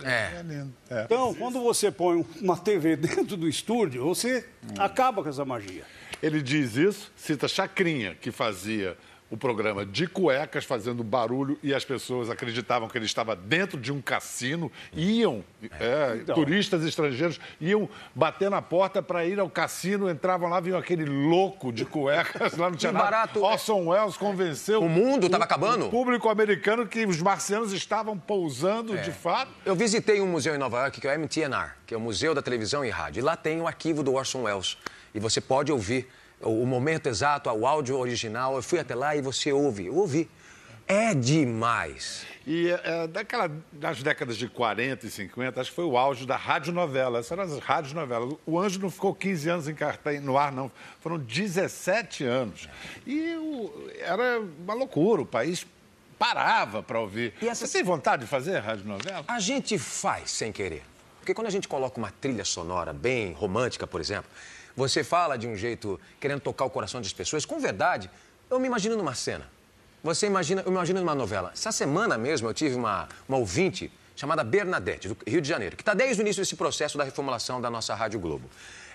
É. 0.04 0.42
lindo. 0.44 0.74
É. 0.90 1.04
Então, 1.04 1.34
quando 1.34 1.62
você 1.62 1.92
põe 1.92 2.26
uma 2.42 2.58
TV 2.58 2.96
dentro 2.98 3.36
do 3.38 3.48
estúdio, 3.48 4.04
você 4.06 4.46
acaba 4.78 5.22
com 5.22 5.30
essa 5.30 5.44
magia. 5.46 5.84
Ele 6.24 6.42
diz 6.42 6.76
isso, 6.76 7.12
cita 7.16 7.48
Chacrinha, 7.48 8.16
que 8.16 8.32
fazia 8.32 8.96
o 9.32 9.38
programa 9.38 9.86
de 9.86 10.06
cuecas, 10.08 10.66
fazendo 10.66 11.04
barulho, 11.06 11.58
e 11.64 11.74
as 11.74 11.86
pessoas 11.86 12.30
acreditavam 12.30 12.90
que 12.90 12.98
ele 12.98 13.06
estava 13.06 13.34
dentro 13.36 13.80
de 13.80 13.90
um 13.92 14.02
cassino, 14.02 14.70
iam, 14.94 15.42
é, 15.80 16.18
Então. 16.22 16.36
turistas 16.36 16.84
estrangeiros, 16.84 17.40
iam 17.60 17.88
bater 18.14 18.50
na 18.52 18.62
porta 18.62 19.02
para 19.02 19.26
ir 19.26 19.40
ao 19.40 19.50
cassino, 19.50 20.10
entravam 20.10 20.50
lá, 20.50 20.60
viam 20.60 20.78
aquele 20.78 21.06
louco 21.06 21.72
de 21.72 21.86
cuecas, 21.86 22.58
lá 22.58 22.70
não 22.70 22.78
tinha 22.78 22.92
Que 22.92 22.98
nada. 22.98 23.10
barato. 23.10 23.42
Orson 23.42 23.88
Welles 23.88 24.18
convenceu 24.18 24.82
O 24.82 24.90
mundo 24.90 25.30
tava 25.30 25.44
o- 25.44 25.46
acabando? 25.46 25.86
O 25.88 25.90
público 25.90 26.28
americano 26.30 26.86
que 26.86 27.06
os 27.06 27.22
marcianos 27.22 27.72
estavam 27.72 28.18
pousando 28.20 28.98
de 28.98 29.12
fato. 29.14 29.50
Eu 29.66 29.76
visitei 29.76 30.20
um 30.20 30.28
museu 30.28 30.54
em 30.54 30.58
Nova 30.58 30.82
York, 30.82 31.00
que 31.00 31.08
é 31.08 31.12
o 31.12 31.20
MTNR, 31.20 31.72
que 31.88 31.94
é 31.94 31.98
o 31.98 32.02
Museu 32.02 32.36
da 32.36 32.42
Televisão 32.42 32.84
e 32.84 32.90
Rádio. 32.90 33.22
E 33.22 33.24
lá 33.24 33.38
tem 33.38 33.62
o 33.62 33.68
arquivo 33.68 34.04
do 34.04 34.14
Orson 34.14 34.42
Welles. 34.44 34.78
E 35.16 35.20
você 35.22 35.40
pode 35.40 35.72
ouvir 35.72 36.10
o, 36.44 36.66
momento 36.66 37.08
exato, 37.08 37.50
o 37.50 37.66
áudio 37.66 37.98
original. 37.98 38.56
Eu 38.56 38.64
fui 38.64 38.80
até 38.80 38.96
lá 38.96 39.16
e 39.16 39.22
você 39.22 39.52
ouve. 39.52 39.86
Eu 39.88 39.96
ouvi. 39.96 40.30
É 40.88 41.14
demais. 41.14 42.26
E 42.46 42.70
é, 42.70 43.08
daquela, 43.08 43.50
das 43.72 44.02
décadas 44.04 44.36
de 44.36 44.48
40 44.50 45.06
e 45.06 45.10
50, 45.12 45.62
acho 45.62 45.70
que 45.70 45.76
foi 45.76 45.86
o 45.86 45.98
auge 45.98 46.26
da 46.26 46.36
radionovela. 46.36 47.20
Essas 47.20 47.32
eram 47.32 47.44
as 47.44 47.60
radionovelas. 47.60 48.36
O 48.46 48.60
Anjo 48.60 48.80
não 48.80 48.90
ficou 48.90 49.14
15 49.16 49.48
anos 49.50 49.68
em 49.70 49.76
cartaz, 49.76 50.22
no 50.22 50.38
ar, 50.38 50.52
não. 50.52 50.70
Foram 51.00 51.18
17 51.18 52.24
anos. 52.26 52.68
E 53.06 53.36
o- 53.36 53.90
era 54.00 54.42
uma 54.42 54.74
loucura, 54.74 55.22
o 55.22 55.26
país 55.26 55.66
parava 56.20 56.84
para 56.84 57.00
ouvir. 57.00 57.34
E 57.42 57.48
essa- 57.48 57.66
Você 57.66 57.78
tem 57.78 57.84
vontade 57.84 58.24
de 58.24 58.28
fazer 58.28 58.58
radionovela? 58.60 59.24
A 59.28 59.40
gente 59.40 59.78
faz 59.78 60.32
sem 60.32 60.52
querer. 60.52 60.84
Porque 61.20 61.34
quando 61.34 61.48
a 61.48 61.52
gente 61.52 61.68
coloca 61.68 61.98
uma 62.00 62.12
trilha 62.20 62.44
sonora 62.44 62.92
bem 62.92 63.32
romântica, 63.34 63.86
por 63.88 64.02
exemplo, 64.02 64.30
você 64.76 65.04
fala 65.04 65.38
de 65.38 65.48
um 65.48 65.56
jeito 65.56 66.00
querendo 66.20 66.42
tocar 66.42 66.66
o 66.66 66.70
coração 66.70 67.02
das 67.02 67.14
pessoas, 67.14 67.46
com 67.46 67.60
verdade, 67.60 68.10
eu 68.50 68.60
me 68.60 68.68
imagino 68.68 68.96
numa 68.96 69.16
cena. 69.16 69.48
Você 70.04 70.26
imagina, 70.26 70.62
eu 70.62 70.72
me 70.72 70.78
imagino 70.78 71.00
numa 71.00 71.16
novela. 71.16 71.52
Essa 71.54 71.72
semana 71.72 72.18
mesmo 72.18 72.50
eu 72.50 72.54
tive 72.54 72.76
uma, 72.76 73.08
uma 73.30 73.38
ouvinte 73.38 73.92
chamada 74.16 74.44
Bernadette, 74.44 75.08
do 75.08 75.18
Rio 75.28 75.42
de 75.42 75.48
Janeiro, 75.48 75.76
que 75.76 75.82
está 75.82 75.94
desde 75.94 76.22
o 76.22 76.24
início 76.24 76.42
desse 76.42 76.56
processo 76.56 76.98
da 76.98 77.04
reformulação 77.04 77.62
da 77.62 77.70
nossa 77.70 77.94
Rádio 77.96 78.20
Globo. 78.20 78.50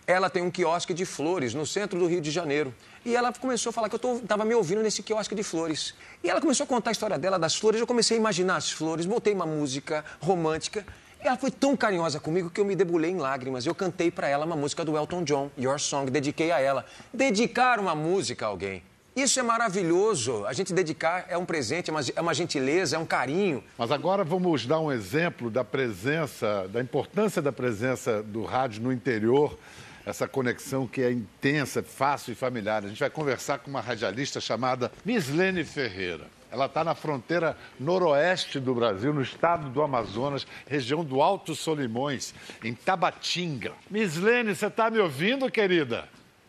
Ela 0.06 0.30
tem 0.30 0.40
um 0.42 0.50
quiosque 0.50 0.94
de 0.94 1.04
flores 1.04 1.52
no 1.52 1.66
centro 1.66 1.98
do 1.98 2.06
Rio 2.06 2.20
de 2.20 2.30
Janeiro. 2.30 2.72
E 3.04 3.16
ela 3.16 3.32
começou 3.32 3.70
a 3.70 3.72
falar 3.72 3.88
que 3.88 3.96
eu 3.96 4.18
estava 4.18 4.44
me 4.44 4.54
ouvindo 4.54 4.80
nesse 4.80 5.02
quiosque 5.02 5.34
de 5.34 5.42
flores. 5.42 5.94
E 6.22 6.30
ela 6.30 6.40
começou 6.40 6.62
a 6.62 6.66
contar 6.66 6.90
a 6.90 6.92
história 6.92 7.18
dela 7.18 7.40
das 7.40 7.56
flores. 7.56 7.80
Eu 7.80 7.86
comecei 7.88 8.16
a 8.16 8.20
imaginar 8.20 8.56
as 8.56 8.70
flores, 8.70 9.04
botei 9.04 9.34
uma 9.34 9.46
música 9.46 10.04
romântica. 10.20 10.86
Ela 11.20 11.36
foi 11.36 11.50
tão 11.50 11.76
carinhosa 11.76 12.20
comigo 12.20 12.50
que 12.50 12.60
eu 12.60 12.64
me 12.64 12.76
debulhei 12.76 13.10
em 13.10 13.16
lágrimas. 13.16 13.66
Eu 13.66 13.74
cantei 13.74 14.10
para 14.10 14.28
ela 14.28 14.46
uma 14.46 14.56
música 14.56 14.84
do 14.84 14.96
Elton 14.96 15.24
John, 15.24 15.50
Your 15.58 15.78
Song, 15.78 16.10
dediquei 16.10 16.52
a 16.52 16.60
ela. 16.60 16.84
Dedicar 17.12 17.80
uma 17.80 17.94
música 17.94 18.46
a 18.46 18.48
alguém. 18.48 18.82
Isso 19.16 19.40
é 19.40 19.42
maravilhoso. 19.42 20.44
A 20.44 20.52
gente 20.52 20.74
dedicar 20.74 21.24
é 21.28 21.38
um 21.38 21.46
presente, 21.46 21.88
é 21.88 21.92
uma, 21.92 22.00
é 22.16 22.20
uma 22.20 22.34
gentileza, 22.34 22.96
é 22.96 22.98
um 22.98 23.06
carinho. 23.06 23.64
Mas 23.78 23.90
agora 23.90 24.22
vamos 24.22 24.66
dar 24.66 24.78
um 24.78 24.92
exemplo 24.92 25.50
da 25.50 25.64
presença, 25.64 26.68
da 26.68 26.82
importância 26.82 27.40
da 27.40 27.50
presença 27.50 28.22
do 28.22 28.44
rádio 28.44 28.82
no 28.82 28.92
interior, 28.92 29.58
essa 30.04 30.28
conexão 30.28 30.86
que 30.86 31.00
é 31.00 31.10
intensa, 31.10 31.82
fácil 31.82 32.32
e 32.32 32.34
familiar. 32.34 32.84
A 32.84 32.88
gente 32.88 33.00
vai 33.00 33.08
conversar 33.08 33.58
com 33.58 33.70
uma 33.70 33.80
radialista 33.80 34.38
chamada 34.38 34.92
Mislene 35.02 35.64
Ferreira. 35.64 36.35
Ela 36.56 36.64
está 36.64 36.82
na 36.82 36.94
fronteira 36.94 37.54
noroeste 37.78 38.58
do 38.58 38.74
Brasil, 38.74 39.12
no 39.12 39.20
estado 39.20 39.68
do 39.68 39.82
Amazonas, 39.82 40.46
região 40.66 41.04
do 41.04 41.20
Alto 41.20 41.54
Solimões, 41.54 42.34
em 42.64 42.72
Tabatinga. 42.72 43.74
Mislene, 43.90 44.54
você 44.54 44.66
está 44.66 44.90
me 44.90 44.98
ouvindo, 44.98 45.50
querida? 45.50 46.08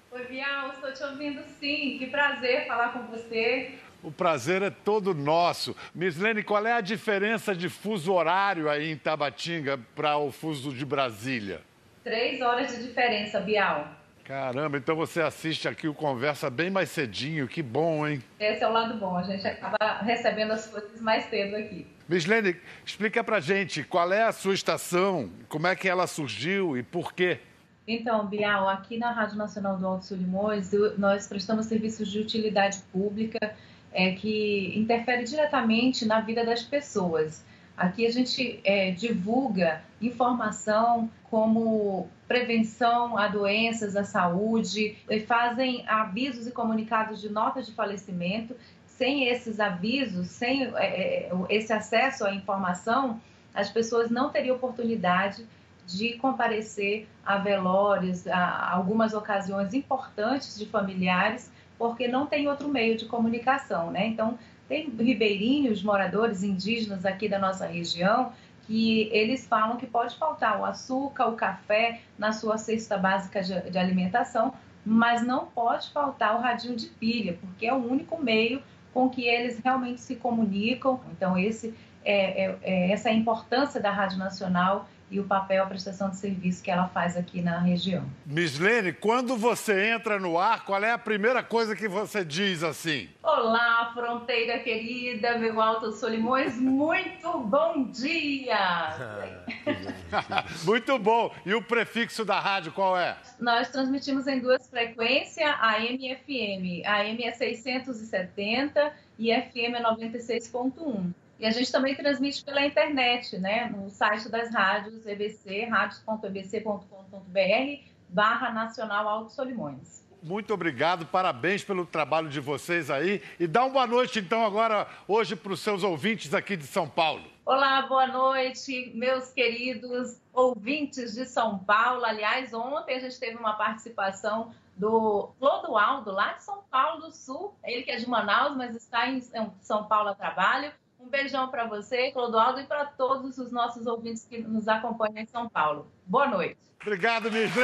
Oi, 0.10 0.24
Bial, 0.28 0.70
estou 0.70 0.94
te 0.94 1.04
ouvindo 1.04 1.44
sim. 1.60 1.98
Que 2.00 2.06
prazer 2.06 2.68
falar 2.68 2.94
com 2.94 3.06
você. 3.08 3.74
O 4.02 4.10
prazer 4.10 4.62
é 4.62 4.70
todo 4.70 5.14
nosso. 5.14 5.76
Mislene, 5.94 6.42
qual 6.42 6.66
é 6.66 6.72
a 6.72 6.80
diferença 6.80 7.54
de 7.54 7.68
fuso 7.68 8.14
horário 8.14 8.70
aí 8.70 8.90
em 8.90 8.98
Tabatinga 8.98 9.78
para 9.94 10.18
o 10.18 10.32
fuso 10.32 10.72
de 10.72 10.86
Brasília? 10.86 11.60
Três 12.02 12.42
horas 12.42 12.70
de 12.70 12.88
diferença, 12.88 13.42
Bial. 13.42 13.90
Caramba, 14.28 14.78
então 14.78 14.94
você 14.94 15.22
assiste 15.22 15.70
aqui 15.70 15.88
o 15.88 15.94
Conversa 15.94 16.50
bem 16.50 16.70
mais 16.70 16.90
cedinho, 16.90 17.48
que 17.48 17.64
bom, 17.64 18.06
hein? 18.06 18.22
Esse 18.38 18.62
é 18.62 18.68
o 18.68 18.74
lado 18.74 19.00
bom, 19.00 19.16
a 19.16 19.24
gente 19.24 19.48
acaba 19.48 20.00
recebendo 20.02 20.52
as 20.52 20.68
coisas 20.68 21.00
mais 21.00 21.24
cedo 21.30 21.56
aqui. 21.56 21.88
Mislene, 22.10 22.58
explica 22.86 23.24
pra 23.24 23.40
gente 23.40 23.86
qual 23.86 24.12
é 24.12 24.24
a 24.24 24.34
sua 24.34 24.54
estação, 24.54 25.30
como 25.48 25.66
é 25.66 25.78
que 25.78 25.88
ela 25.88 26.06
surgiu 26.08 26.78
e 26.78 26.84
por 26.84 27.14
quê? 27.14 27.40
Então, 27.88 28.28
Bial, 28.28 28.68
aqui 28.68 28.98
na 28.98 29.14
Rádio 29.14 29.38
Nacional 29.38 29.78
do 29.78 29.88
Alto 29.88 30.04
Solimões, 30.04 30.74
eu- 30.74 31.00
nós 31.00 31.26
prestamos 31.26 31.68
serviços 31.68 32.12
de 32.12 32.20
utilidade 32.20 32.80
pública 32.92 33.56
é, 33.94 34.12
que 34.12 34.74
interfere 34.78 35.24
diretamente 35.24 36.06
na 36.06 36.20
vida 36.20 36.46
das 36.46 36.62
pessoas. 36.62 37.46
Aqui 37.78 38.08
a 38.08 38.12
gente 38.12 38.60
é, 38.64 38.90
divulga 38.90 39.84
informação 40.02 41.12
como 41.30 42.10
prevenção 42.28 43.16
a 43.16 43.28
doenças, 43.28 43.96
à 43.96 44.04
saúde, 44.04 44.98
fazem 45.28 45.88
avisos 45.88 46.48
e 46.48 46.52
comunicados 46.52 47.22
de 47.22 47.30
notas 47.30 47.68
de 47.68 47.74
falecimento. 47.74 48.56
Sem 48.88 49.28
esses 49.28 49.60
avisos, 49.60 50.28
sem 50.28 50.64
é, 50.76 51.30
é, 51.30 51.32
esse 51.50 51.72
acesso 51.72 52.26
à 52.26 52.34
informação, 52.34 53.22
as 53.54 53.70
pessoas 53.70 54.10
não 54.10 54.32
teriam 54.32 54.56
oportunidade 54.56 55.46
de 55.86 56.14
comparecer 56.14 57.08
a 57.24 57.38
velórios, 57.38 58.28
a 58.28 58.72
algumas 58.74 59.14
ocasiões 59.14 59.74
importantes 59.76 60.58
de 60.58 60.66
familiares, 60.66 61.52
porque 61.78 62.08
não 62.08 62.26
tem 62.26 62.48
outro 62.48 62.68
meio 62.68 62.98
de 62.98 63.06
comunicação, 63.06 63.92
né? 63.92 64.08
Então, 64.08 64.38
tem 64.68 64.90
ribeirinhos, 64.90 65.82
moradores 65.82 66.44
indígenas 66.44 67.06
aqui 67.06 67.30
da 67.30 67.40
nossa 67.40 67.66
região, 67.66 68.32
que 68.68 69.10
eles 69.14 69.48
falam 69.48 69.78
que 69.78 69.88
pode 69.88 70.18
faltar 70.18 70.60
o 70.60 70.66
açúcar, 70.66 71.28
o 71.28 71.36
café 71.36 72.02
na 72.18 72.34
sua 72.34 72.58
cesta 72.58 72.98
básica 72.98 73.42
de, 73.42 73.78
alimentação, 73.78 74.54
mas 74.86 75.26
não 75.26 75.46
pode 75.46 75.90
faltar 75.92 76.36
o 76.36 76.42
radinho 76.42 76.76
de 76.76 76.88
pilha, 76.88 77.38
porque 77.40 77.66
é 77.66 77.74
o 77.74 77.78
único 77.78 78.22
meio 78.22 78.62
com 78.94 79.10
que 79.10 79.26
eles 79.26 79.60
realmente 79.60 80.02
se 80.02 80.16
comunicam. 80.16 81.00
Então, 81.12 81.38
esse 81.38 81.74
é, 82.04 82.46
é, 82.46 82.58
é 82.62 82.92
essa 82.92 83.10
é 83.10 83.14
a 83.14 83.16
importância 83.16 83.80
da 83.80 83.92
Rádio 83.92 84.18
Nacional 84.18 84.88
e 85.10 85.20
o 85.20 85.24
papel, 85.24 85.64
a 85.64 85.66
prestação 85.66 86.10
de 86.10 86.18
serviço 86.18 86.62
que 86.62 86.70
ela 86.70 86.88
faz 86.90 87.16
aqui 87.16 87.42
na 87.42 87.60
região. 87.60 88.06
Mislene, 88.26 88.92
quando 88.92 89.38
você 89.38 89.90
entra 89.90 90.20
no 90.20 90.38
ar, 90.38 90.66
qual 90.66 90.84
é 90.84 90.92
a 90.92 90.98
primeira 90.98 91.42
coisa 91.42 91.76
que 91.76 91.88
você 91.88 92.26
diz 92.26 92.62
assim? 92.64 93.10
Olá, 93.24 93.92
fronteira 93.94 94.60
querida, 94.60 95.38
meu 95.38 95.62
Alto 95.62 95.92
Solimões, 95.94 96.60
muito 96.60 97.40
bom 97.40 97.86
dia! 97.86 99.38
muito 100.66 101.00
bom! 101.00 101.34
E 101.46 101.54
o 101.54 101.62
prefixo 101.62 102.26
da 102.26 102.40
rádio 102.40 102.72
qual 102.72 102.98
é? 102.98 103.16
Nós 103.40 103.70
transmitimos 103.70 104.28
em 104.28 104.40
duas 104.40 104.68
frequências, 104.70 105.50
AM 105.62 105.98
e 106.00 106.16
FM. 106.16 106.86
AM 106.86 107.24
é 107.24 107.32
670 107.32 108.94
e 109.18 109.34
FM 109.34 109.76
é 109.76 109.84
96.1. 109.84 111.14
E 111.40 111.46
a 111.46 111.52
gente 111.52 111.72
também 111.72 111.96
transmite 111.96 112.44
pela 112.44 112.66
internet, 112.66 113.38
né? 113.38 113.70
No 113.70 113.92
site 113.92 114.28
das 114.30 114.52
rádios 114.52 115.06
EBC, 115.06 115.66
radios.ebc.com.br 115.66 117.84
barra 118.10 118.52
Nacional 118.52 119.08
Alto 119.08 119.32
Solimões. 119.32 120.04
Muito 120.24 120.52
obrigado, 120.52 121.06
parabéns 121.06 121.64
pelo 121.64 121.86
trabalho 121.86 122.28
de 122.28 122.40
vocês 122.40 122.90
aí. 122.90 123.22
E 123.40 123.46
dá 123.46 123.64
uma 123.64 123.70
boa 123.70 123.88
noite, 123.88 124.20
então, 124.20 124.44
agora, 124.44 124.88
hoje, 125.08 125.36
para 125.36 125.54
os 125.54 125.60
seus 125.60 125.84
ouvintes 125.84 126.34
aqui 126.34 126.58
de 126.58 126.66
São 126.66 126.90
Paulo. 126.90 127.24
Olá, 127.46 127.84
boa 127.84 128.08
noite, 128.08 128.92
meus 128.96 129.32
queridos 129.32 130.20
ouvintes 130.34 131.14
de 131.14 131.26
São 131.26 131.60
Paulo. 131.60 132.04
Aliás, 132.04 132.52
ontem 132.54 132.96
a 132.96 133.00
gente 133.00 133.20
teve 133.20 133.38
uma 133.38 133.54
participação 133.54 134.52
do 134.76 135.30
Clodoaldo, 135.40 136.12
lá 136.12 136.34
de 136.34 136.44
São 136.44 136.64
Paulo 136.70 137.02
do 137.02 137.12
Sul. 137.12 137.54
Ele 137.64 137.84
que 137.84 137.92
é 137.92 137.98
de 137.98 138.10
Manaus, 138.10 138.58
mas 138.58 138.76
está 138.76 139.08
em 139.08 139.22
São 139.62 139.86
Paulo 139.86 140.10
a 140.10 140.16
trabalho. 140.16 140.72
Um 141.08 141.10
beijão 141.10 141.48
para 141.48 141.66
você, 141.66 142.12
Clodoaldo, 142.12 142.60
e 142.60 142.66
para 142.66 142.84
todos 142.84 143.38
os 143.38 143.50
nossos 143.50 143.88
ouvintes 143.88 144.26
que 144.30 144.40
nos 144.40 144.68
acompanham 144.68 145.20
em 145.20 145.26
São 145.26 145.48
Paulo. 145.48 145.90
Boa 146.06 146.28
noite. 146.28 146.58
Obrigado, 146.82 147.32
Mislê. 147.32 147.64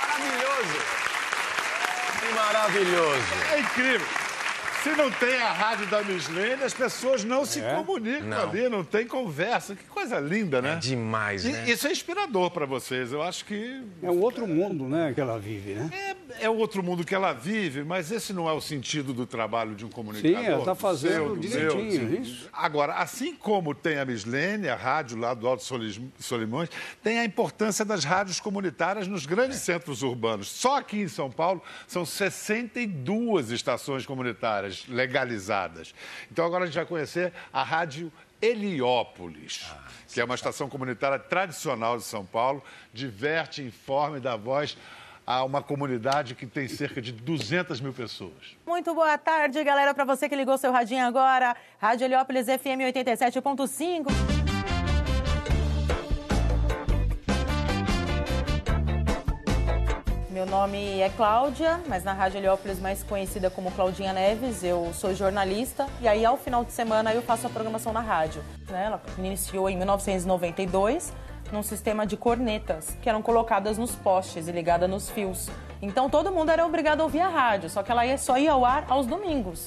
Maravilhoso. 0.00 0.78
Que 2.20 2.34
maravilhoso. 2.34 3.52
É 3.52 3.60
incrível. 3.60 4.25
Se 4.86 4.94
não 4.94 5.10
tem 5.10 5.42
a 5.42 5.50
rádio 5.50 5.84
da 5.88 6.00
Mislene, 6.00 6.62
as 6.62 6.72
pessoas 6.72 7.24
não 7.24 7.44
se 7.44 7.60
é? 7.60 7.74
comunicam 7.74 8.28
não. 8.28 8.48
ali, 8.48 8.68
não 8.68 8.84
tem 8.84 9.04
conversa. 9.04 9.74
Que 9.74 9.82
coisa 9.82 10.20
linda, 10.20 10.62
né? 10.62 10.74
É 10.74 10.76
demais, 10.76 11.44
e, 11.44 11.50
né? 11.50 11.68
Isso 11.68 11.88
é 11.88 11.90
inspirador 11.90 12.52
para 12.52 12.66
vocês. 12.66 13.10
Eu 13.10 13.20
acho 13.20 13.44
que. 13.46 13.82
É 14.00 14.08
um 14.08 14.20
outro 14.20 14.46
mundo, 14.46 14.84
né, 14.84 15.12
que 15.12 15.20
ela 15.20 15.40
vive, 15.40 15.74
né? 15.74 15.90
É, 16.38 16.44
é 16.44 16.48
outro 16.48 16.84
mundo 16.84 17.04
que 17.04 17.16
ela 17.16 17.32
vive, 17.32 17.82
mas 17.82 18.12
esse 18.12 18.32
não 18.32 18.48
é 18.48 18.52
o 18.52 18.60
sentido 18.60 19.12
do 19.12 19.26
trabalho 19.26 19.74
de 19.74 19.84
um 19.84 19.88
comunicador. 19.88 20.38
Sim, 20.38 20.46
ela 20.46 20.60
está 20.60 20.76
fazendo 20.76 21.14
seu, 21.14 21.36
direitinho, 21.36 22.08
meu, 22.08 22.20
isso. 22.20 22.48
Agora, 22.52 22.94
assim 22.94 23.34
como 23.34 23.74
tem 23.74 23.98
a 23.98 24.04
Mislene, 24.04 24.68
a 24.68 24.76
rádio 24.76 25.18
lá 25.18 25.34
do 25.34 25.48
Alto 25.48 25.64
Solimões, 26.20 26.68
tem 27.02 27.18
a 27.18 27.24
importância 27.24 27.84
das 27.84 28.04
rádios 28.04 28.38
comunitárias 28.38 29.08
nos 29.08 29.26
grandes 29.26 29.56
é. 29.56 29.60
centros 29.60 30.04
urbanos. 30.04 30.48
Só 30.48 30.76
aqui 30.76 30.98
em 30.98 31.08
São 31.08 31.28
Paulo 31.28 31.60
são 31.88 32.06
62 32.06 33.50
estações 33.50 34.06
comunitárias 34.06 34.75
legalizadas. 34.88 35.94
Então 36.30 36.44
agora 36.44 36.64
a 36.64 36.66
gente 36.66 36.76
vai 36.76 36.86
conhecer 36.86 37.32
a 37.52 37.62
Rádio 37.62 38.12
Heliópolis, 38.40 39.66
ah, 39.70 39.88
que 40.12 40.20
é 40.20 40.24
uma 40.24 40.34
estação 40.34 40.68
comunitária 40.68 41.18
tradicional 41.18 41.96
de 41.96 42.04
São 42.04 42.24
Paulo, 42.24 42.62
diverte, 42.92 43.62
informa 43.62 44.18
e 44.18 44.20
dá 44.20 44.36
voz 44.36 44.76
a 45.26 45.42
uma 45.42 45.60
comunidade 45.60 46.34
que 46.34 46.46
tem 46.46 46.68
cerca 46.68 47.02
de 47.02 47.10
200 47.10 47.80
mil 47.80 47.92
pessoas. 47.92 48.56
Muito 48.64 48.94
boa 48.94 49.18
tarde, 49.18 49.62
galera, 49.64 49.92
para 49.92 50.04
você 50.04 50.28
que 50.28 50.36
ligou 50.36 50.56
seu 50.56 50.70
radinho 50.70 51.04
agora. 51.04 51.56
Rádio 51.80 52.04
Heliópolis 52.04 52.46
FM 52.46 52.84
87.5. 52.94 54.55
Meu 60.36 60.44
nome 60.44 61.00
é 61.00 61.08
Cláudia, 61.08 61.80
mas 61.88 62.04
na 62.04 62.12
Rádio 62.12 62.36
Heliópolis 62.36 62.78
mais 62.78 63.02
conhecida 63.02 63.48
como 63.48 63.72
Claudinha 63.72 64.12
Neves. 64.12 64.62
Eu 64.62 64.92
sou 64.92 65.14
jornalista 65.14 65.86
e 65.98 66.06
aí 66.06 66.26
ao 66.26 66.36
final 66.36 66.62
de 66.62 66.72
semana 66.72 67.14
eu 67.14 67.22
faço 67.22 67.46
a 67.46 67.48
programação 67.48 67.90
na 67.90 68.02
rádio. 68.02 68.44
Né? 68.68 68.84
Ela 68.84 69.02
iniciou 69.16 69.70
em 69.70 69.78
1992 69.78 71.10
num 71.50 71.62
sistema 71.62 72.06
de 72.06 72.18
cornetas 72.18 72.98
que 73.00 73.08
eram 73.08 73.22
colocadas 73.22 73.78
nos 73.78 73.96
postes 73.96 74.46
e 74.46 74.52
ligadas 74.52 74.90
nos 74.90 75.08
fios. 75.08 75.48
Então 75.80 76.10
todo 76.10 76.30
mundo 76.30 76.50
era 76.50 76.66
obrigado 76.66 77.00
a 77.00 77.04
ouvir 77.04 77.20
a 77.20 77.30
rádio, 77.30 77.70
só 77.70 77.82
que 77.82 77.90
ela 77.90 78.04
ia 78.04 78.18
só 78.18 78.36
ia 78.36 78.52
ao 78.52 78.62
ar 78.62 78.84
aos 78.90 79.06
domingos. 79.06 79.64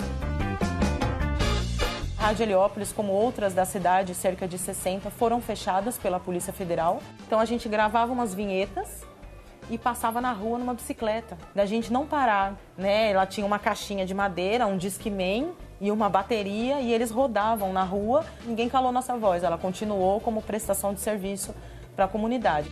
Rádio 2.15 2.43
Heliópolis, 2.43 2.91
como 2.91 3.12
outras 3.12 3.55
da 3.55 3.65
cidade, 3.65 4.13
cerca 4.13 4.47
de 4.47 4.60
60, 4.60 5.10
foram 5.10 5.41
fechadas 5.41 5.97
pela 5.97 6.19
Polícia 6.19 6.53
Federal. 6.53 7.01
Então 7.25 7.39
a 7.39 7.45
gente 7.45 7.67
gravava 7.67 8.13
umas 8.13 8.36
vinhetas 8.36 9.08
e 9.69 9.77
passava 9.77 10.19
na 10.19 10.32
rua 10.32 10.58
numa 10.58 10.73
bicicleta. 10.73 11.38
Da 11.53 11.65
gente 11.65 11.91
não 11.91 12.05
parar, 12.05 12.55
né? 12.77 13.12
Ela 13.12 13.25
tinha 13.25 13.45
uma 13.45 13.60
caixinha 13.60 14.05
de 14.05 14.13
madeira, 14.13 14.65
um 14.65 14.77
Discman 14.77 15.51
e 15.79 15.91
uma 15.91 16.10
bateria 16.10 16.82
e 16.82 16.93
eles 16.93 17.12
rodavam 17.12 17.71
na 17.71 17.84
rua. 17.84 18.25
Ninguém 18.45 18.67
calou 18.67 18.91
nossa 18.91 19.15
voz, 19.17 19.43
ela 19.43 19.58
continuou 19.58 20.19
como 20.19 20.41
prestação 20.41 20.93
de 20.93 20.99
serviço 20.99 21.53
para 21.95 22.05
a 22.05 22.08
comunidade. 22.08 22.69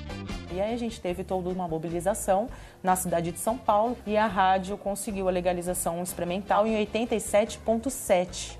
E 0.52 0.62
aí 0.62 0.74
a 0.74 0.78
gente 0.78 1.02
teve 1.02 1.24
toda 1.24 1.50
uma 1.50 1.68
mobilização 1.68 2.48
na 2.82 2.96
cidade 2.96 3.32
de 3.32 3.40
São 3.40 3.58
Paulo 3.58 3.98
e 4.06 4.16
a 4.16 4.26
rádio 4.26 4.78
conseguiu 4.78 5.28
a 5.28 5.32
legalização 5.32 6.02
experimental 6.02 6.66
em 6.66 6.86
87.7. 6.86 8.58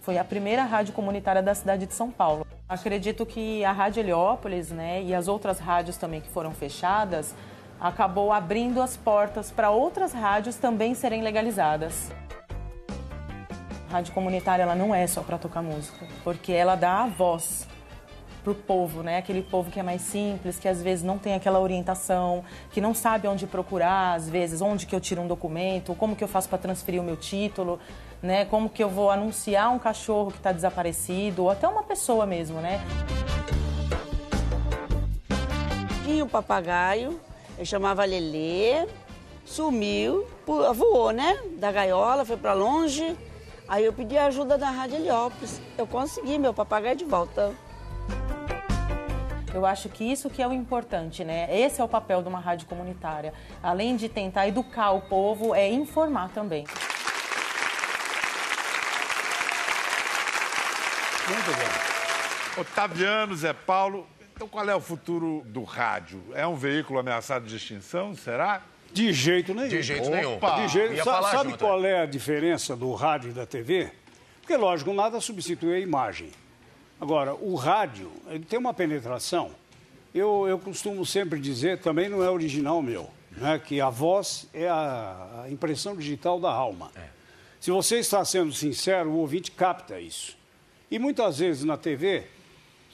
Foi 0.00 0.16
a 0.16 0.24
primeira 0.24 0.62
rádio 0.62 0.94
comunitária 0.94 1.42
da 1.42 1.54
cidade 1.54 1.84
de 1.84 1.92
São 1.92 2.10
Paulo. 2.10 2.46
Acredito 2.66 3.26
que 3.26 3.62
a 3.64 3.72
Rádio 3.72 4.00
Heliópolis, 4.00 4.70
né, 4.70 5.02
e 5.02 5.14
as 5.14 5.28
outras 5.28 5.58
rádios 5.58 5.96
também 5.96 6.20
que 6.20 6.28
foram 6.28 6.52
fechadas, 6.52 7.34
acabou 7.80 8.32
abrindo 8.32 8.82
as 8.82 8.96
portas 8.96 9.50
para 9.50 9.70
outras 9.70 10.12
rádios 10.12 10.56
também 10.56 10.94
serem 10.94 11.22
legalizadas. 11.22 12.10
A 13.88 13.94
rádio 13.94 14.12
comunitária 14.12 14.62
ela 14.62 14.74
não 14.74 14.94
é 14.94 15.06
só 15.06 15.22
para 15.22 15.38
tocar 15.38 15.62
música, 15.62 16.06
porque 16.22 16.52
ela 16.52 16.74
dá 16.74 17.04
a 17.04 17.06
voz 17.06 17.66
para 18.42 18.52
o 18.52 18.54
povo, 18.54 19.02
né? 19.02 19.18
Aquele 19.18 19.42
povo 19.42 19.70
que 19.70 19.80
é 19.80 19.82
mais 19.82 20.02
simples, 20.02 20.58
que 20.58 20.68
às 20.68 20.82
vezes 20.82 21.04
não 21.04 21.18
tem 21.18 21.34
aquela 21.34 21.58
orientação, 21.58 22.44
que 22.70 22.80
não 22.80 22.94
sabe 22.94 23.26
onde 23.28 23.46
procurar, 23.46 24.14
às 24.14 24.28
vezes 24.28 24.60
onde 24.60 24.86
que 24.86 24.94
eu 24.94 25.00
tiro 25.00 25.22
um 25.22 25.26
documento, 25.26 25.94
como 25.94 26.14
que 26.14 26.22
eu 26.22 26.28
faço 26.28 26.48
para 26.48 26.58
transferir 26.58 27.00
o 27.00 27.04
meu 27.04 27.16
título, 27.16 27.80
né? 28.22 28.44
Como 28.44 28.68
que 28.68 28.82
eu 28.82 28.88
vou 28.88 29.10
anunciar 29.10 29.70
um 29.70 29.78
cachorro 29.78 30.30
que 30.30 30.38
está 30.38 30.52
desaparecido 30.52 31.44
ou 31.44 31.50
até 31.50 31.66
uma 31.66 31.82
pessoa 31.82 32.26
mesmo, 32.26 32.60
né? 32.60 32.80
Tinha 36.04 36.24
o 36.24 36.28
papagaio, 36.28 37.20
ele 37.58 37.66
chamava 37.66 38.04
Lelê, 38.04 38.86
sumiu, 39.44 40.24
voou, 40.46 41.10
né? 41.10 41.36
Da 41.56 41.72
gaiola, 41.72 42.24
foi 42.24 42.36
para 42.36 42.52
longe. 42.52 43.16
Aí 43.66 43.84
eu 43.84 43.92
pedi 43.92 44.16
ajuda 44.16 44.56
da 44.56 44.70
Rádio 44.70 44.96
Heliópolis. 44.96 45.60
Eu 45.76 45.84
consegui 45.84 46.38
meu 46.38 46.54
papagaio 46.54 46.94
de 46.94 47.04
volta. 47.04 47.52
Eu 49.52 49.66
acho 49.66 49.88
que 49.88 50.04
isso 50.04 50.30
que 50.30 50.40
é 50.40 50.46
o 50.46 50.52
importante, 50.52 51.24
né? 51.24 51.48
Esse 51.50 51.80
é 51.80 51.84
o 51.84 51.88
papel 51.88 52.22
de 52.22 52.28
uma 52.28 52.38
rádio 52.38 52.68
comunitária. 52.68 53.34
Além 53.60 53.96
de 53.96 54.08
tentar 54.08 54.46
educar 54.46 54.92
o 54.92 55.00
povo, 55.00 55.52
é 55.52 55.68
informar 55.68 56.28
também. 56.28 56.64
Muito 61.26 61.56
bem. 61.56 62.62
Otaviano, 62.62 63.34
Zé 63.34 63.52
Paulo, 63.52 64.06
então, 64.38 64.46
qual 64.46 64.70
é 64.70 64.74
o 64.76 64.80
futuro 64.80 65.42
do 65.46 65.64
rádio? 65.64 66.22
É 66.32 66.46
um 66.46 66.54
veículo 66.54 67.00
ameaçado 67.00 67.44
de 67.44 67.56
extinção, 67.56 68.14
será? 68.14 68.62
De 68.92 69.12
jeito 69.12 69.52
nenhum. 69.52 69.68
De 69.68 69.82
jeito 69.82 70.08
nenhum. 70.08 70.36
Opa, 70.36 70.60
de 70.60 70.68
jeito, 70.68 71.02
sa 71.02 71.22
sabe 71.24 71.50
junto. 71.50 71.64
qual 71.64 71.84
é 71.84 72.02
a 72.02 72.06
diferença 72.06 72.76
do 72.76 72.94
rádio 72.94 73.30
e 73.30 73.32
da 73.32 73.44
TV? 73.44 73.90
Porque, 74.40 74.56
lógico, 74.56 74.94
nada 74.94 75.20
substitui 75.20 75.74
a 75.74 75.80
imagem. 75.80 76.30
Agora, 77.00 77.34
o 77.34 77.56
rádio, 77.56 78.12
ele 78.28 78.44
tem 78.44 78.56
uma 78.56 78.72
penetração. 78.72 79.50
Eu, 80.14 80.46
eu 80.48 80.56
costumo 80.56 81.04
sempre 81.04 81.40
dizer, 81.40 81.80
também 81.80 82.08
não 82.08 82.22
é 82.22 82.30
original 82.30 82.80
meu, 82.80 83.10
né, 83.32 83.58
que 83.58 83.80
a 83.80 83.90
voz 83.90 84.46
é 84.54 84.68
a, 84.68 85.42
a 85.46 85.50
impressão 85.50 85.96
digital 85.96 86.38
da 86.38 86.52
alma. 86.52 86.92
É. 86.94 87.08
Se 87.58 87.72
você 87.72 87.98
está 87.98 88.24
sendo 88.24 88.52
sincero, 88.52 89.10
o 89.10 89.16
ouvinte 89.16 89.50
capta 89.50 89.98
isso. 89.98 90.38
E 90.88 90.96
muitas 90.96 91.40
vezes 91.40 91.64
na 91.64 91.76
TV, 91.76 92.24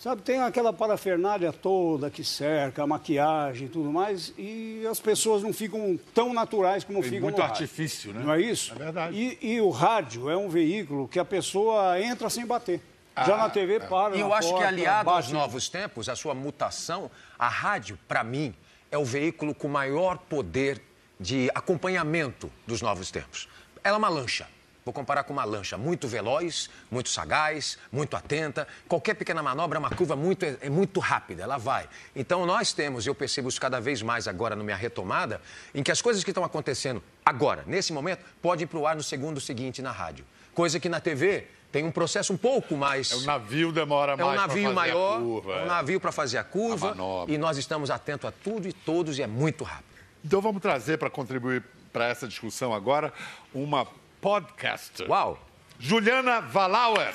Sabe, 0.04 0.20
tem 0.20 0.38
aquela 0.42 0.70
parafernália 0.70 1.50
toda 1.50 2.10
que 2.10 2.22
cerca, 2.22 2.82
a 2.82 2.86
maquiagem 2.86 3.68
e 3.68 3.70
tudo 3.70 3.90
mais, 3.90 4.34
e 4.36 4.86
as 4.86 5.00
pessoas 5.00 5.42
não 5.42 5.50
ficam 5.50 5.98
tão 6.14 6.34
naturais 6.34 6.84
como 6.84 7.00
tem 7.00 7.08
ficam 7.08 7.22
muito 7.22 7.38
no 7.38 7.42
artifício, 7.42 8.12
rádio. 8.12 8.20
né? 8.20 8.26
Não 8.26 8.34
é 8.34 8.40
isso? 8.42 8.74
É 8.74 8.76
verdade. 8.76 9.16
E, 9.16 9.54
e, 9.54 9.60
o 9.62 9.70
rádio 9.70 10.28
é 10.28 10.36
um 10.36 10.50
veículo 10.50 11.08
que 11.08 11.18
a 11.18 11.24
pessoa 11.24 11.98
entra 11.98 12.28
sem 12.28 12.44
bater. 12.44 12.82
Ah, 13.16 13.24
Já 13.24 13.38
na 13.38 13.48
TV 13.48 13.80
para. 13.80 14.14
E 14.14 14.20
eu 14.20 14.34
acho 14.34 14.50
porta, 14.50 14.66
que, 14.66 14.74
aliado 14.74 15.06
bate... 15.06 15.16
aos 15.16 15.32
novos 15.32 15.70
tempos, 15.70 16.06
a 16.10 16.14
sua 16.14 16.34
mutação, 16.34 17.10
a 17.38 17.48
rádio, 17.48 17.98
para 18.06 18.22
mim, 18.22 18.54
é 18.90 18.98
o 18.98 19.06
veículo 19.06 19.54
com 19.54 19.68
maior 19.68 20.18
poder 20.18 20.82
de 21.18 21.50
acompanhamento 21.54 22.52
dos 22.66 22.82
novos 22.82 23.10
tempos. 23.10 23.48
Ela 23.82 23.96
é 23.96 23.98
uma 23.98 24.10
lancha. 24.10 24.46
Vou 24.84 24.92
comparar 24.92 25.24
com 25.24 25.32
uma 25.32 25.44
lancha 25.44 25.78
muito 25.78 26.06
veloz, 26.06 26.68
muito 26.90 27.08
sagaz, 27.08 27.78
muito 27.90 28.16
atenta. 28.16 28.68
Qualquer 28.86 29.14
pequena 29.14 29.42
manobra 29.42 29.78
é 29.78 29.80
uma 29.80 29.88
curva 29.88 30.14
muito, 30.14 30.44
é 30.44 30.68
muito 30.68 31.00
rápida, 31.00 31.42
ela 31.42 31.56
vai. 31.56 31.88
Então 32.14 32.44
nós 32.44 32.74
temos, 32.74 33.06
eu 33.06 33.14
percebo 33.14 33.48
isso 33.48 33.58
cada 33.58 33.80
vez 33.80 34.02
mais 34.02 34.28
agora 34.28 34.54
na 34.54 34.62
minha 34.62 34.76
retomada, 34.76 35.40
em 35.74 35.82
que 35.82 35.90
as 35.90 36.02
coisas 36.02 36.22
que 36.22 36.30
estão 36.30 36.44
acontecendo 36.44 37.02
agora, 37.24 37.64
nesse 37.66 37.94
momento, 37.94 38.22
podem 38.42 38.64
ir 38.64 38.66
para 38.66 38.78
o 38.78 38.86
ar 38.86 38.94
no 38.94 39.02
segundo 39.02 39.40
seguinte 39.40 39.80
na 39.80 39.90
rádio. 39.90 40.26
Coisa 40.52 40.78
que 40.78 40.88
na 40.88 41.00
TV 41.00 41.46
tem 41.72 41.82
um 41.82 41.90
processo 41.90 42.34
um 42.34 42.36
pouco 42.36 42.76
mais. 42.76 43.10
É, 43.10 43.16
o 43.16 43.22
navio 43.22 43.72
demora 43.72 44.12
é 44.12 44.16
mais. 44.16 44.28
um 44.28 44.34
navio 44.34 44.74
maior, 44.74 45.18
curva, 45.18 45.52
é 45.54 45.60
um 45.60 45.64
é. 45.64 45.66
navio 45.66 45.98
para 45.98 46.12
fazer 46.12 46.36
a 46.36 46.44
curva. 46.44 46.92
A 46.92 47.32
e 47.32 47.38
nós 47.38 47.56
estamos 47.56 47.90
atentos 47.90 48.28
a 48.28 48.32
tudo 48.32 48.68
e 48.68 48.72
todos 48.72 49.18
e 49.18 49.22
é 49.22 49.26
muito 49.26 49.64
rápido. 49.64 49.94
Então 50.22 50.42
vamos 50.42 50.60
trazer 50.60 50.98
para 50.98 51.08
contribuir 51.08 51.64
para 51.90 52.06
essa 52.08 52.28
discussão 52.28 52.74
agora 52.74 53.12
uma 53.54 53.86
podcaster. 54.24 55.06
Uau! 55.06 55.38
Juliana 55.78 56.40
Valauer. 56.40 57.12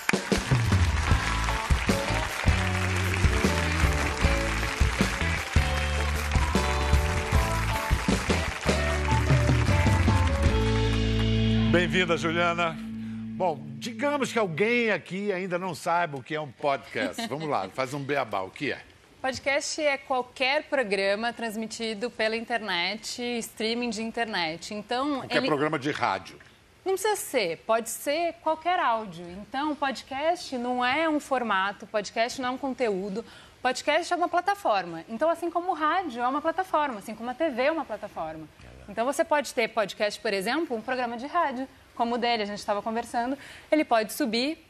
Bem-vinda, 11.72 12.16
Juliana. 12.16 12.78
Bom, 12.80 13.60
digamos 13.80 14.32
que 14.32 14.38
alguém 14.38 14.92
aqui 14.92 15.32
ainda 15.32 15.58
não 15.58 15.74
saiba 15.74 16.18
o 16.18 16.22
que 16.22 16.36
é 16.36 16.40
um 16.40 16.52
podcast. 16.52 17.26
Vamos 17.28 17.50
lá, 17.50 17.68
faz 17.70 17.92
um 17.96 18.04
beabá. 18.04 18.42
O 18.42 18.52
que 18.52 18.72
é? 18.72 18.84
Podcast 19.20 19.82
é 19.82 19.98
qualquer 19.98 20.66
programa 20.66 21.34
transmitido 21.34 22.12
pela 22.12 22.36
internet, 22.36 23.20
streaming 23.40 23.90
de 23.90 24.04
internet. 24.04 24.76
Então, 24.76 25.22
Qualquer 25.22 25.38
ele 25.38 25.48
programa 25.48 25.80
de 25.80 25.90
rádio. 25.90 26.38
Não 26.90 26.96
precisa 26.96 27.16
ser, 27.16 27.58
pode 27.68 27.90
ser 27.90 28.34
qualquer 28.42 28.80
áudio. 28.80 29.26
Então, 29.30 29.76
podcast 29.76 30.58
não 30.58 30.84
é 30.84 31.08
um 31.08 31.20
formato, 31.20 31.86
podcast 31.86 32.42
não 32.42 32.50
é 32.50 32.52
um 32.52 32.58
conteúdo. 32.58 33.24
Podcast 33.62 34.12
é 34.12 34.16
uma 34.16 34.30
plataforma. 34.30 35.04
Então, 35.08 35.30
assim 35.30 35.52
como 35.52 35.72
o 35.72 35.74
rádio 35.74 36.22
é 36.22 36.28
uma 36.28 36.42
plataforma, 36.42 37.00
assim 37.00 37.14
como 37.14 37.30
a 37.30 37.34
TV 37.34 37.64
é 37.64 37.72
uma 37.72 37.86
plataforma. 37.86 38.48
Então, 38.88 39.06
você 39.06 39.24
pode 39.24 39.54
ter 39.54 39.68
podcast, 39.68 40.20
por 40.20 40.34
exemplo, 40.34 40.76
um 40.76 40.82
programa 40.82 41.16
de 41.16 41.28
rádio, 41.28 41.68
como 41.96 42.16
o 42.16 42.18
dele, 42.18 42.44
a 42.44 42.46
gente 42.46 42.60
estava 42.60 42.82
conversando. 42.82 43.38
Ele 43.72 43.86
pode 43.86 44.14
subir 44.14 44.66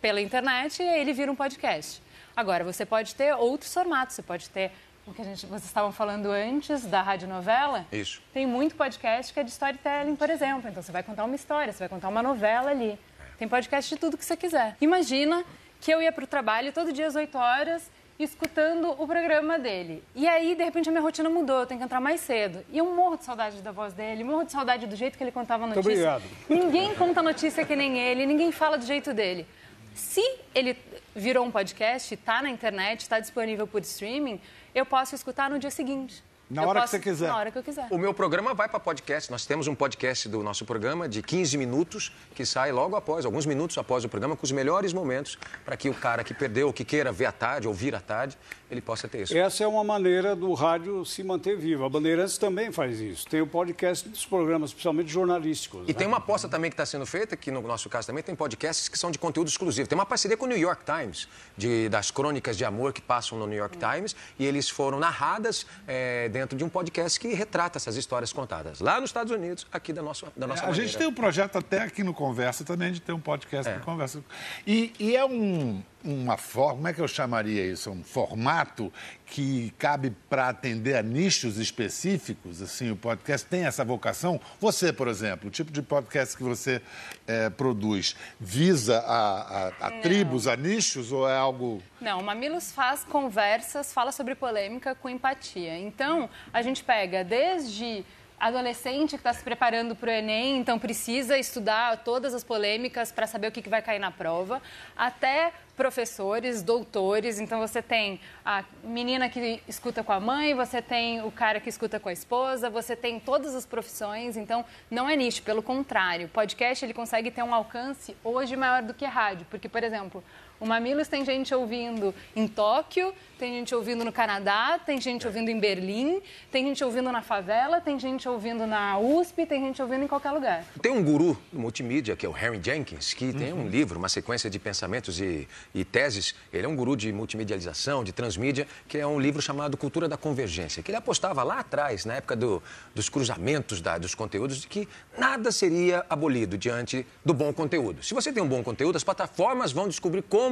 pela 0.00 0.20
internet 0.20 0.82
e 0.82 0.86
ele 0.86 1.12
vira 1.12 1.30
um 1.30 1.36
podcast. 1.36 2.00
Agora, 2.34 2.64
você 2.64 2.86
pode 2.86 3.14
ter 3.14 3.34
outros 3.34 3.74
formatos. 3.74 4.14
Você 4.14 4.22
pode 4.22 4.48
ter 4.48 4.70
o 5.10 5.14
que 5.14 5.22
a 5.22 5.24
gente, 5.24 5.46
vocês 5.46 5.64
estavam 5.64 5.90
falando 5.92 6.30
antes 6.30 6.84
da 6.84 7.00
radionovela. 7.02 7.86
Isso. 7.90 8.22
Tem 8.32 8.46
muito 8.46 8.74
podcast 8.74 9.32
que 9.32 9.40
é 9.40 9.42
de 9.42 9.50
storytelling, 9.50 10.16
por 10.16 10.28
exemplo. 10.30 10.68
Então, 10.68 10.82
você 10.82 10.92
vai 10.92 11.02
contar 11.02 11.24
uma 11.24 11.34
história, 11.34 11.72
você 11.72 11.80
vai 11.80 11.88
contar 11.88 12.08
uma 12.08 12.22
novela 12.22 12.70
ali. 12.70 12.98
Tem 13.38 13.48
podcast 13.48 13.94
de 13.94 14.00
tudo 14.00 14.16
que 14.18 14.24
você 14.24 14.36
quiser. 14.36 14.76
Imagina 14.80 15.44
que 15.80 15.90
eu 15.90 16.02
ia 16.02 16.12
para 16.12 16.24
o 16.24 16.26
trabalho 16.26 16.72
todo 16.72 16.92
dia 16.92 17.06
às 17.06 17.14
8 17.14 17.38
horas 17.38 17.90
escutando 18.18 18.90
o 19.00 19.06
programa 19.06 19.58
dele. 19.60 20.02
E 20.14 20.26
aí, 20.26 20.56
de 20.56 20.64
repente, 20.64 20.88
a 20.88 20.92
minha 20.92 21.00
rotina 21.02 21.30
mudou, 21.30 21.60
eu 21.60 21.66
tenho 21.66 21.78
que 21.78 21.84
entrar 21.84 22.00
mais 22.00 22.20
cedo. 22.20 22.64
E 22.72 22.78
eu 22.78 22.84
morro 22.94 23.16
de 23.16 23.24
saudade 23.24 23.62
da 23.62 23.70
voz 23.70 23.92
dele, 23.94 24.24
morro 24.24 24.44
de 24.44 24.50
saudade 24.52 24.86
do 24.88 24.96
jeito 24.96 25.16
que 25.16 25.22
ele 25.22 25.30
contava 25.30 25.64
a 25.64 25.66
Muito 25.68 25.76
notícia. 25.84 26.16
obrigado. 26.16 26.30
Ninguém 26.48 26.94
conta 26.96 27.22
notícia 27.22 27.64
que 27.64 27.76
nem 27.76 27.96
ele, 27.96 28.26
ninguém 28.26 28.50
fala 28.50 28.76
do 28.76 28.84
jeito 28.84 29.14
dele. 29.14 29.46
Se 29.94 30.22
ele 30.54 30.76
virou 31.14 31.44
um 31.46 31.50
podcast, 31.50 32.12
está 32.12 32.42
na 32.42 32.50
internet, 32.50 33.00
está 33.02 33.20
disponível 33.20 33.66
por 33.66 33.82
streaming, 33.82 34.40
eu 34.74 34.84
posso 34.86 35.14
escutar 35.14 35.50
no 35.50 35.58
dia 35.58 35.70
seguinte. 35.70 36.22
Na 36.50 36.62
Eu 36.62 36.68
hora 36.68 36.80
que 36.80 36.84
posso- 36.84 36.90
você 36.92 36.98
quiser. 36.98 37.28
Na 37.28 37.36
hora 37.36 37.50
que 37.50 37.58
eu 37.58 37.62
quiser. 37.62 37.86
O 37.90 37.98
meu 37.98 38.14
programa 38.14 38.54
vai 38.54 38.68
para 38.68 38.80
podcast. 38.80 39.30
Nós 39.30 39.44
temos 39.44 39.66
um 39.66 39.74
podcast 39.74 40.28
do 40.30 40.42
nosso 40.42 40.64
programa 40.64 41.06
de 41.06 41.22
15 41.22 41.58
minutos 41.58 42.10
que 42.34 42.46
sai 42.46 42.72
logo 42.72 42.96
após, 42.96 43.26
alguns 43.26 43.44
minutos 43.44 43.76
após 43.76 44.02
o 44.04 44.08
programa, 44.08 44.34
com 44.34 44.44
os 44.44 44.52
melhores 44.52 44.94
momentos 44.94 45.38
para 45.64 45.76
que 45.76 45.90
o 45.90 45.94
cara 45.94 46.24
que 46.24 46.32
perdeu, 46.32 46.72
que 46.72 46.86
queira 46.86 47.12
ver 47.12 47.26
à 47.26 47.32
tarde, 47.32 47.68
ouvir 47.68 47.94
à 47.94 48.00
tarde, 48.00 48.38
ele 48.70 48.80
possa 48.80 49.06
ter 49.06 49.22
isso. 49.22 49.36
Essa 49.36 49.64
é 49.64 49.66
uma 49.66 49.84
maneira 49.84 50.34
do 50.34 50.52
rádio 50.54 51.04
se 51.04 51.22
manter 51.22 51.54
vivo. 51.56 51.84
A 51.84 51.88
Bandeirantes 51.88 52.38
também 52.38 52.72
faz 52.72 52.98
isso. 52.98 53.26
Tem 53.28 53.42
o 53.42 53.46
podcast 53.46 54.08
dos 54.08 54.24
programas, 54.24 54.72
principalmente 54.72 55.10
jornalísticos. 55.10 55.84
E 55.84 55.88
né? 55.88 55.94
tem 55.94 56.06
uma 56.06 56.16
aposta 56.16 56.48
também 56.48 56.70
que 56.70 56.74
está 56.74 56.86
sendo 56.86 57.04
feita, 57.04 57.36
que 57.36 57.50
no 57.50 57.60
nosso 57.60 57.90
caso 57.90 58.06
também 58.06 58.22
tem 58.22 58.34
podcasts 58.34 58.88
que 58.88 58.98
são 58.98 59.10
de 59.10 59.18
conteúdo 59.18 59.48
exclusivo. 59.48 59.86
Tem 59.86 59.96
uma 59.98 60.06
parceria 60.06 60.36
com 60.36 60.46
o 60.46 60.48
New 60.48 60.58
York 60.58 60.82
Times, 60.84 61.28
de, 61.58 61.90
das 61.90 62.10
crônicas 62.10 62.56
de 62.56 62.64
amor 62.64 62.94
que 62.94 63.02
passam 63.02 63.38
no 63.38 63.46
New 63.46 63.58
York 63.58 63.76
Times, 63.76 64.16
e 64.38 64.46
eles 64.46 64.68
foram 64.70 64.98
narradas 64.98 65.66
eh, 65.86 66.28
dentro 66.38 66.56
de 66.56 66.62
um 66.64 66.68
podcast 66.68 67.18
que 67.18 67.28
retrata 67.34 67.78
essas 67.78 67.96
histórias 67.96 68.32
contadas 68.32 68.78
lá 68.80 69.00
nos 69.00 69.10
Estados 69.10 69.32
Unidos, 69.32 69.66
aqui 69.72 69.92
da 69.92 70.02
nossa, 70.02 70.26
da 70.36 70.46
nossa 70.46 70.62
É, 70.62 70.64
a 70.64 70.68
maneira. 70.68 70.86
gente 70.86 70.96
tem 70.98 71.06
um 71.06 71.12
projeto 71.12 71.58
até 71.58 71.82
aqui 71.82 72.02
no 72.04 72.14
Conversa 72.14 72.64
também 72.64 72.92
de 72.92 73.00
ter 73.00 73.12
um 73.12 73.20
podcast 73.20 73.68
É. 73.68 73.74
de 73.78 73.84
conversa. 73.84 74.22
E, 74.66 74.92
e 75.00 75.16
é 75.16 75.24
um, 75.24 75.82
uma 76.04 76.36
forma, 76.36 76.74
como 76.76 76.88
é 76.88 76.92
que 76.92 77.00
eu 77.00 77.08
chamaria 77.08 77.66
isso? 77.66 77.90
Um 77.90 78.04
formato 78.04 78.92
que 79.26 79.74
cabe 79.78 80.14
para 80.30 80.48
atender 80.48 80.96
a 80.96 81.02
nichos 81.02 81.58
específicos, 81.58 82.62
assim, 82.62 82.90
o 82.90 82.96
podcast 82.96 83.46
tem 83.46 83.64
essa 83.66 83.84
vocação. 83.84 84.40
Você, 84.60 84.92
por 84.92 85.08
exemplo, 85.08 85.48
o 85.48 85.50
tipo 85.50 85.70
de 85.72 85.82
podcast 85.82 86.36
que 86.36 86.42
você 86.42 86.80
eh, 87.26 87.50
produz 87.50 88.14
visa 88.40 88.98
a, 89.00 89.66
a- 89.66 89.88
a 89.88 89.90
tribos, 90.00 90.46
a 90.46 90.56
nichos 90.56 91.10
ou 91.12 91.28
é 91.28 91.36
algo... 91.36 91.82
Não, 92.00 92.20
o 92.20 92.24
Mamilos 92.24 92.70
faz 92.70 93.02
conversas, 93.02 93.92
fala 93.92 94.12
sobre 94.12 94.36
polêmica 94.36 94.94
com 94.94 95.08
empatia. 95.08 95.76
Então, 95.76 96.30
a 96.52 96.62
gente 96.62 96.84
pega 96.84 97.24
desde 97.24 98.04
adolescente 98.38 99.10
que 99.10 99.16
está 99.16 99.32
se 99.32 99.42
preparando 99.42 99.96
para 99.96 100.08
o 100.08 100.12
Enem, 100.12 100.58
então 100.58 100.78
precisa 100.78 101.36
estudar 101.36 102.04
todas 102.04 102.32
as 102.32 102.44
polêmicas 102.44 103.10
para 103.10 103.26
saber 103.26 103.48
o 103.48 103.52
que, 103.52 103.60
que 103.60 103.68
vai 103.68 103.82
cair 103.82 103.98
na 103.98 104.12
prova, 104.12 104.62
até 104.96 105.52
professores, 105.76 106.62
doutores. 106.62 107.38
Então, 107.38 107.58
você 107.58 107.82
tem 107.82 108.20
a 108.44 108.64
menina 108.82 109.28
que 109.28 109.62
escuta 109.66 110.02
com 110.04 110.12
a 110.12 110.20
mãe, 110.20 110.54
você 110.54 110.82
tem 110.82 111.22
o 111.22 111.30
cara 111.30 111.60
que 111.60 111.68
escuta 111.68 111.98
com 112.00 112.08
a 112.08 112.12
esposa, 112.12 112.70
você 112.70 112.96
tem 112.96 113.18
todas 113.18 113.54
as 113.54 113.64
profissões. 113.64 114.36
Então, 114.36 114.64
não 114.90 115.08
é 115.08 115.14
nicho, 115.16 115.42
pelo 115.42 115.62
contrário. 115.62 116.28
Podcast 116.28 116.84
ele 116.84 116.94
consegue 116.94 117.30
ter 117.30 117.42
um 117.42 117.54
alcance 117.54 118.16
hoje 118.24 118.56
maior 118.56 118.82
do 118.82 118.92
que 118.92 119.04
rádio. 119.04 119.46
Porque, 119.48 119.68
por 119.68 119.84
exemplo, 119.84 120.22
o 120.60 120.66
Mamilos 120.66 121.08
tem 121.08 121.24
gente 121.24 121.54
ouvindo 121.54 122.14
em 122.34 122.46
Tóquio, 122.48 123.12
tem 123.38 123.52
gente 123.54 123.72
ouvindo 123.74 124.04
no 124.04 124.10
Canadá, 124.12 124.80
tem 124.84 125.00
gente 125.00 125.24
ouvindo 125.26 125.48
em 125.48 125.60
Berlim, 125.60 126.20
tem 126.50 126.66
gente 126.66 126.82
ouvindo 126.82 127.12
na 127.12 127.22
favela, 127.22 127.80
tem 127.80 127.96
gente 127.98 128.28
ouvindo 128.28 128.66
na 128.66 128.98
USP, 128.98 129.46
tem 129.46 129.60
gente 129.62 129.80
ouvindo 129.80 130.04
em 130.04 130.08
qualquer 130.08 130.32
lugar. 130.32 130.64
Tem 130.82 130.90
um 130.90 131.02
guru 131.04 131.38
do 131.52 131.58
multimídia, 131.60 132.16
que 132.16 132.26
é 132.26 132.28
o 132.28 132.32
Harry 132.32 132.60
Jenkins, 132.60 133.14
que 133.14 133.32
tem 133.32 133.52
um 133.52 133.68
livro, 133.68 133.96
uma 133.98 134.08
sequência 134.08 134.50
de 134.50 134.58
pensamentos 134.58 135.20
e, 135.20 135.46
e 135.72 135.84
teses. 135.84 136.34
Ele 136.52 136.66
é 136.66 136.68
um 136.68 136.74
guru 136.74 136.96
de 136.96 137.12
multimedialização, 137.12 138.02
de 138.02 138.12
transmídia, 138.12 138.66
que 138.88 138.98
é 138.98 139.06
um 139.06 139.20
livro 139.20 139.40
chamado 139.40 139.76
Cultura 139.76 140.08
da 140.08 140.16
Convergência, 140.16 140.82
que 140.82 140.90
ele 140.90 140.98
apostava 140.98 141.44
lá 141.44 141.60
atrás, 141.60 142.04
na 142.04 142.14
época 142.14 142.34
do- 142.34 142.60
dos 142.94 143.08
cruzamentos 143.08 143.80
da- 143.80 143.98
dos 143.98 144.14
conteúdos, 144.16 144.56
de 144.62 144.66
que 144.66 144.88
nada 145.16 145.52
seria 145.52 146.04
abolido 146.10 146.58
diante 146.58 147.06
do 147.24 147.32
bom 147.32 147.52
conteúdo. 147.52 148.02
Se 148.02 148.14
você 148.14 148.32
tem 148.32 148.42
um 148.42 148.48
bom 148.48 148.64
conteúdo, 148.64 148.96
as 148.96 149.04
plataformas 149.04 149.70
vão 149.70 149.86
descobrir 149.86 150.22
como 150.22 150.47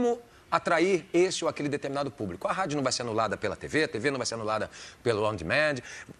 atrair 0.48 1.04
esse 1.12 1.42
ou 1.44 1.50
aquele 1.50 1.68
determinado 1.68 2.08
público. 2.08 2.46
A 2.46 2.52
rádio 2.52 2.76
não 2.76 2.82
vai 2.84 2.92
ser 2.92 3.02
anulada 3.02 3.36
pela 3.36 3.56
TV, 3.56 3.82
a 3.82 3.88
TV 3.88 4.12
não 4.12 4.16
vai 4.16 4.24
ser 4.26 4.34
anulada 4.34 4.70
pelo 5.02 5.28
on 5.28 5.34
demand. 5.34 5.74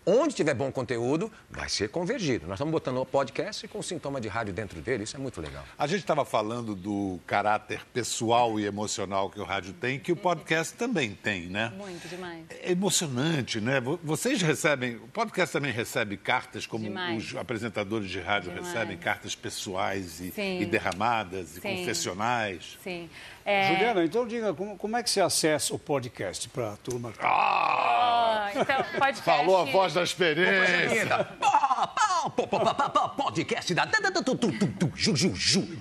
Onde 0.04 0.34
tiver 0.34 0.52
bom 0.52 0.70
conteúdo, 0.72 1.30
vai 1.48 1.68
ser 1.68 1.88
convergido. 1.90 2.44
Nós 2.44 2.56
estamos 2.56 2.72
botando 2.72 2.96
o 2.98 3.06
podcast 3.06 3.68
com 3.68 3.80
sintoma 3.80 4.20
de 4.20 4.26
rádio 4.26 4.52
dentro 4.52 4.80
dele, 4.82 5.04
isso 5.04 5.14
é 5.16 5.18
muito 5.20 5.40
legal. 5.40 5.64
A 5.78 5.86
gente 5.86 6.00
estava 6.00 6.24
falando 6.24 6.74
do 6.74 7.20
caráter 7.24 7.80
pessoal 7.94 8.58
e 8.58 8.66
emocional 8.66 9.30
que 9.30 9.38
o 9.38 9.44
rádio 9.44 9.72
tem, 9.74 9.96
que 9.98 10.10
o 10.10 10.16
podcast 10.16 10.74
também 10.74 11.14
tem, 11.14 11.46
né? 11.46 11.72
Muito 11.76 12.08
demais. 12.08 12.46
É 12.50 12.72
emocionante, 12.72 13.60
né? 13.60 13.80
Vo- 13.80 13.98
Vocês 14.02 14.42
recebem, 14.42 14.96
o 14.96 15.06
podcast 15.08 15.52
também 15.52 15.70
recebe 15.70 16.16
cartas, 16.16 16.66
como 16.66 16.82
Demais. 16.82 17.24
os 17.32 17.36
apresentadores 17.36 18.10
de 18.10 18.18
rádio 18.18 18.50
Demais. 18.52 18.72
recebem 18.74 18.98
cartas 18.98 19.36
pessoais 19.36 20.20
e, 20.20 20.32
Sim. 20.32 20.62
e 20.62 20.66
derramadas 20.66 21.56
e 21.56 21.60
Sim. 21.60 21.76
confessionais. 21.76 22.76
Sim. 22.82 23.08
É, 23.48 23.68
Juliana, 23.68 24.04
então 24.04 24.26
diga, 24.26 24.52
como, 24.52 24.76
como 24.76 24.96
é 24.96 25.04
que 25.04 25.08
você 25.08 25.20
acessa 25.20 25.72
o 25.72 25.78
podcast 25.78 26.48
para 26.48 26.72
a 26.72 26.76
turma? 26.76 27.12
ah, 27.20 28.50
então, 28.50 28.84
podcast... 28.98 29.22
Falou 29.22 29.58
a 29.58 29.64
voz 29.64 29.94
da 29.94 30.02
experiência. 30.02 31.28
Podcast 33.16 33.72
da 33.72 33.86
Jujuju. 34.96 35.78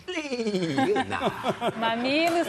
Mamilos 1.79 2.47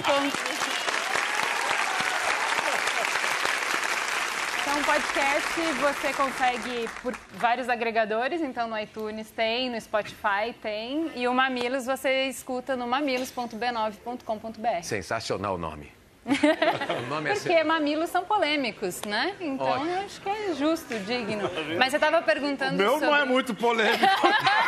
Então, 4.77 4.93
podcast 4.93 5.61
você 5.81 6.13
consegue 6.13 6.87
por 7.03 7.17
vários 7.35 7.67
agregadores, 7.67 8.43
então 8.43 8.69
no 8.69 8.79
iTunes 8.79 9.31
tem, 9.31 9.71
no 9.71 9.81
Spotify 9.81 10.53
tem, 10.61 11.11
e 11.15 11.27
o 11.27 11.33
Mamilos 11.33 11.87
você 11.87 12.27
escuta 12.27 12.77
no 12.77 12.87
mamilos.b9.com.br. 12.87 14.83
Sensacional 14.83 15.55
o 15.55 15.59
nome. 15.59 15.96
O 17.07 17.09
nome 17.09 17.31
é 17.31 17.35
Porque 17.35 17.49
sério. 17.49 17.69
mamilos 17.69 18.11
são 18.11 18.25
polêmicos, 18.25 19.01
né? 19.03 19.35
Então 19.41 19.67
Ótimo. 19.67 19.91
eu 19.91 19.99
acho 20.01 20.21
que 20.21 20.29
é 20.29 20.55
justo, 20.55 20.99
digno. 21.01 21.49
Mas 21.79 21.91
você 21.91 21.97
estava 21.97 22.21
perguntando 22.23 22.75
O 22.75 22.77
meu 22.77 22.93
sobre... 22.93 23.07
não 23.07 23.17
é 23.17 23.25
muito 23.25 23.55
polêmico. 23.55 24.05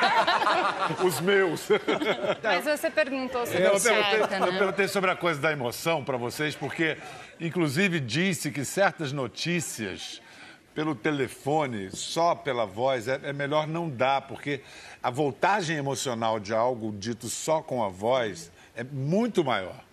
Os 1.04 1.20
meus. 1.20 1.68
Mas 2.42 2.64
você 2.64 2.90
perguntou 2.90 3.44
sobre 3.46 3.66
Eu 3.66 3.74
o 3.74 3.78
certo, 3.78 4.10
perguntei, 4.10 4.36
eu 4.38 4.52
né? 4.52 4.58
perguntei 4.58 4.88
sobre 4.88 5.10
a 5.10 5.16
coisa 5.16 5.40
da 5.40 5.50
emoção 5.50 6.04
para 6.04 6.16
vocês, 6.16 6.54
porque, 6.54 6.96
inclusive, 7.40 7.98
disse 8.00 8.50
que 8.50 8.64
certas 8.64 9.12
notícias 9.12 10.22
pelo 10.74 10.94
telefone, 10.94 11.90
só 11.90 12.36
pela 12.36 12.64
voz, 12.64 13.08
é, 13.08 13.18
é 13.24 13.32
melhor 13.32 13.66
não 13.66 13.88
dar, 13.90 14.22
porque 14.22 14.60
a 15.02 15.10
voltagem 15.10 15.76
emocional 15.76 16.38
de 16.38 16.54
algo 16.54 16.92
dito 16.96 17.28
só 17.28 17.60
com 17.60 17.82
a 17.82 17.88
voz 17.88 18.52
é 18.76 18.84
muito 18.84 19.44
maior. 19.44 19.87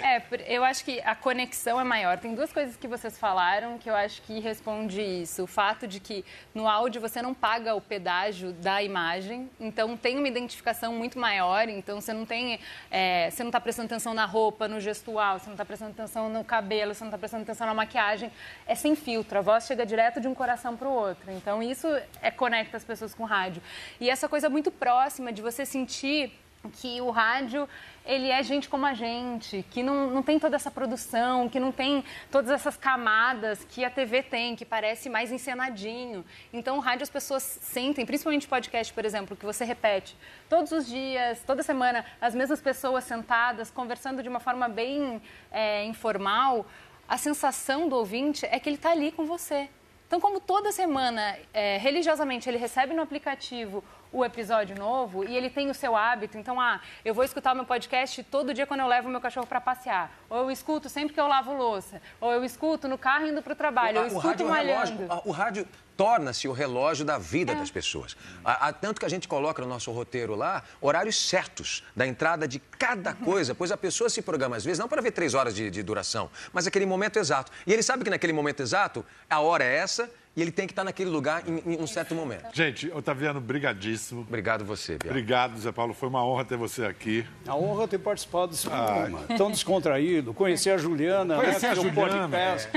É, 0.00 0.22
eu 0.46 0.64
acho 0.64 0.84
que 0.84 1.00
a 1.00 1.14
conexão 1.14 1.80
é 1.80 1.84
maior. 1.84 2.18
Tem 2.18 2.34
duas 2.34 2.52
coisas 2.52 2.76
que 2.76 2.86
vocês 2.86 3.18
falaram 3.18 3.78
que 3.78 3.90
eu 3.90 3.96
acho 3.96 4.22
que 4.22 4.38
responde 4.38 5.00
isso. 5.00 5.42
O 5.42 5.46
fato 5.46 5.88
de 5.88 5.98
que 5.98 6.24
no 6.54 6.68
áudio 6.68 7.00
você 7.00 7.20
não 7.20 7.34
paga 7.34 7.74
o 7.74 7.80
pedágio 7.80 8.52
da 8.52 8.82
imagem, 8.82 9.50
então 9.58 9.96
tem 9.96 10.16
uma 10.16 10.28
identificação 10.28 10.92
muito 10.94 11.18
maior. 11.18 11.68
Então 11.68 12.00
você 12.00 12.12
não 12.12 12.24
tem, 12.24 12.60
é, 12.90 13.28
você 13.30 13.42
não 13.42 13.48
está 13.48 13.60
prestando 13.60 13.86
atenção 13.86 14.14
na 14.14 14.24
roupa, 14.24 14.68
no 14.68 14.80
gestual, 14.80 15.38
você 15.38 15.46
não 15.46 15.54
está 15.54 15.64
prestando 15.64 15.90
atenção 15.90 16.28
no 16.28 16.44
cabelo, 16.44 16.94
você 16.94 17.02
não 17.02 17.08
está 17.08 17.18
prestando 17.18 17.42
atenção 17.42 17.66
na 17.66 17.74
maquiagem. 17.74 18.30
É 18.66 18.74
sem 18.74 18.94
filtro. 18.94 19.38
A 19.38 19.42
voz 19.42 19.66
chega 19.66 19.84
direto 19.84 20.20
de 20.20 20.28
um 20.28 20.34
coração 20.34 20.76
para 20.76 20.88
o 20.88 20.92
outro. 20.92 21.30
Então 21.32 21.60
isso 21.62 21.88
é 22.22 22.30
conecta 22.30 22.76
as 22.76 22.84
pessoas 22.84 23.14
com 23.14 23.24
o 23.24 23.26
rádio. 23.26 23.60
E 24.00 24.08
essa 24.08 24.28
coisa 24.28 24.48
muito 24.48 24.70
próxima 24.70 25.32
de 25.32 25.42
você 25.42 25.66
sentir 25.66 26.32
que 26.72 27.00
o 27.00 27.10
rádio 27.10 27.68
ele 28.04 28.30
é 28.30 28.42
gente 28.42 28.70
como 28.70 28.86
a 28.86 28.94
gente, 28.94 29.64
que 29.70 29.82
não, 29.82 30.10
não 30.10 30.22
tem 30.22 30.38
toda 30.38 30.56
essa 30.56 30.70
produção, 30.70 31.46
que 31.46 31.60
não 31.60 31.70
tem 31.70 32.02
todas 32.30 32.50
essas 32.50 32.74
camadas 32.74 33.64
que 33.64 33.84
a 33.84 33.90
TV 33.90 34.22
tem, 34.22 34.56
que 34.56 34.64
parece 34.64 35.10
mais 35.10 35.30
encenadinho. 35.30 36.24
Então, 36.50 36.78
o 36.78 36.80
rádio 36.80 37.02
as 37.02 37.10
pessoas 37.10 37.42
sentem, 37.42 38.06
principalmente 38.06 38.48
podcast, 38.48 38.94
por 38.94 39.04
exemplo, 39.04 39.36
que 39.36 39.44
você 39.44 39.62
repete 39.62 40.16
todos 40.48 40.72
os 40.72 40.86
dias, 40.86 41.42
toda 41.46 41.62
semana, 41.62 42.02
as 42.18 42.34
mesmas 42.34 42.62
pessoas 42.62 43.04
sentadas, 43.04 43.70
conversando 43.70 44.22
de 44.22 44.28
uma 44.28 44.40
forma 44.40 44.68
bem 44.68 45.20
é, 45.50 45.84
informal, 45.84 46.64
a 47.06 47.18
sensação 47.18 47.90
do 47.90 47.96
ouvinte 47.96 48.46
é 48.46 48.58
que 48.58 48.70
ele 48.70 48.76
está 48.76 48.90
ali 48.90 49.12
com 49.12 49.26
você. 49.26 49.68
Então, 50.06 50.18
como 50.18 50.40
toda 50.40 50.72
semana, 50.72 51.38
é, 51.52 51.76
religiosamente, 51.76 52.48
ele 52.48 52.56
recebe 52.56 52.94
no 52.94 53.02
aplicativo 53.02 53.84
o 54.12 54.24
episódio 54.24 54.76
novo 54.76 55.24
e 55.24 55.36
ele 55.36 55.50
tem 55.50 55.70
o 55.70 55.74
seu 55.74 55.94
hábito, 55.96 56.38
então, 56.38 56.60
ah, 56.60 56.80
eu 57.04 57.12
vou 57.14 57.24
escutar 57.24 57.52
o 57.52 57.54
meu 57.56 57.64
podcast 57.64 58.22
todo 58.24 58.54
dia 58.54 58.66
quando 58.66 58.80
eu 58.80 58.86
levo 58.86 59.08
o 59.08 59.10
meu 59.10 59.20
cachorro 59.20 59.46
para 59.46 59.60
passear, 59.60 60.10
ou 60.30 60.38
eu 60.44 60.50
escuto 60.50 60.88
sempre 60.88 61.12
que 61.14 61.20
eu 61.20 61.28
lavo 61.28 61.52
louça, 61.54 62.00
ou 62.20 62.32
eu 62.32 62.42
escuto 62.44 62.88
no 62.88 62.96
carro 62.98 63.26
indo 63.26 63.42
para 63.42 63.52
o 63.52 63.56
trabalho, 63.56 63.98
eu 63.98 64.02
o 64.04 64.06
escuto 64.06 64.26
rádio, 64.28 64.46
é 64.46 64.48
um 64.48 64.52
relógio, 64.52 64.94
malhando. 64.96 65.22
o 65.24 65.30
rádio 65.30 65.68
torna-se 65.96 66.46
o 66.46 66.52
relógio 66.52 67.04
da 67.04 67.18
vida 67.18 67.52
É. 67.52 67.54
das 67.56 67.72
pessoas. 67.72 68.16
Há, 68.44 68.68
há 68.68 68.72
tanto 68.72 69.00
que 69.00 69.04
a 69.06 69.08
gente 69.08 69.26
coloca 69.26 69.60
no 69.60 69.66
nosso 69.68 69.90
roteiro 69.90 70.36
lá 70.36 70.62
horários 70.80 71.28
certos 71.28 71.82
da 71.96 72.06
entrada 72.06 72.46
de 72.46 72.60
cada 72.60 73.14
coisa, 73.14 73.52
pois 73.52 73.72
a 73.72 73.76
pessoa 73.76 74.08
se 74.08 74.22
programa 74.22 74.54
às 74.56 74.64
vezes 74.64 74.78
não 74.78 74.86
para 74.88 75.02
ver 75.02 75.10
três 75.10 75.34
horas 75.34 75.52
de, 75.56 75.70
de 75.70 75.82
duração, 75.82 76.30
mas 76.52 76.68
aquele 76.68 76.86
momento 76.86 77.18
exato. 77.18 77.50
E 77.66 77.72
ele 77.72 77.82
sabe 77.82 78.04
que 78.04 78.10
naquele 78.10 78.32
momento 78.32 78.60
exato 78.62 79.04
a 79.28 79.40
hora 79.40 79.64
é 79.64 79.74
essa 79.76 80.08
e 80.38 80.42
ele 80.42 80.52
tem 80.52 80.68
que 80.68 80.72
estar 80.72 80.84
naquele 80.84 81.10
lugar 81.10 81.42
em, 81.48 81.74
em 81.74 81.82
um 81.82 81.86
certo 81.88 82.14
momento. 82.14 82.44
Gente, 82.54 82.88
Otaviano, 82.92 83.40
brigadíssimo. 83.40 84.20
Obrigado 84.20 84.64
você, 84.64 84.96
Biel. 84.96 85.10
Obrigado, 85.10 85.58
Zé 85.58 85.72
Paulo. 85.72 85.92
Foi 85.92 86.08
uma 86.08 86.24
honra 86.24 86.44
ter 86.44 86.56
você 86.56 86.84
aqui. 86.84 87.26
A 87.44 87.56
honra 87.56 87.82
é 87.82 87.86
ter 87.88 87.98
participado 87.98 88.52
desse 88.52 88.68
programa. 88.68 89.18
Tão 89.36 89.50
descontraído. 89.50 90.32
Conhecer 90.32 90.70
a 90.70 90.78
Juliana, 90.78 91.34
Conhecer 91.34 91.62
né, 91.62 91.68
a 91.68 91.72
é 91.72 91.74
Juliana, 91.74 92.28
podcast. 92.28 92.70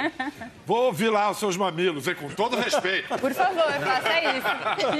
Vou 0.65 0.85
ouvir 0.85 1.09
lá 1.09 1.29
os 1.29 1.37
seus 1.37 1.55
mamilos, 1.55 2.07
hein, 2.07 2.15
com 2.15 2.29
todo 2.29 2.57
respeito. 2.57 3.09
Por 3.19 3.31
favor, 3.31 3.71
faça 3.73 4.23
isso. 4.23 4.91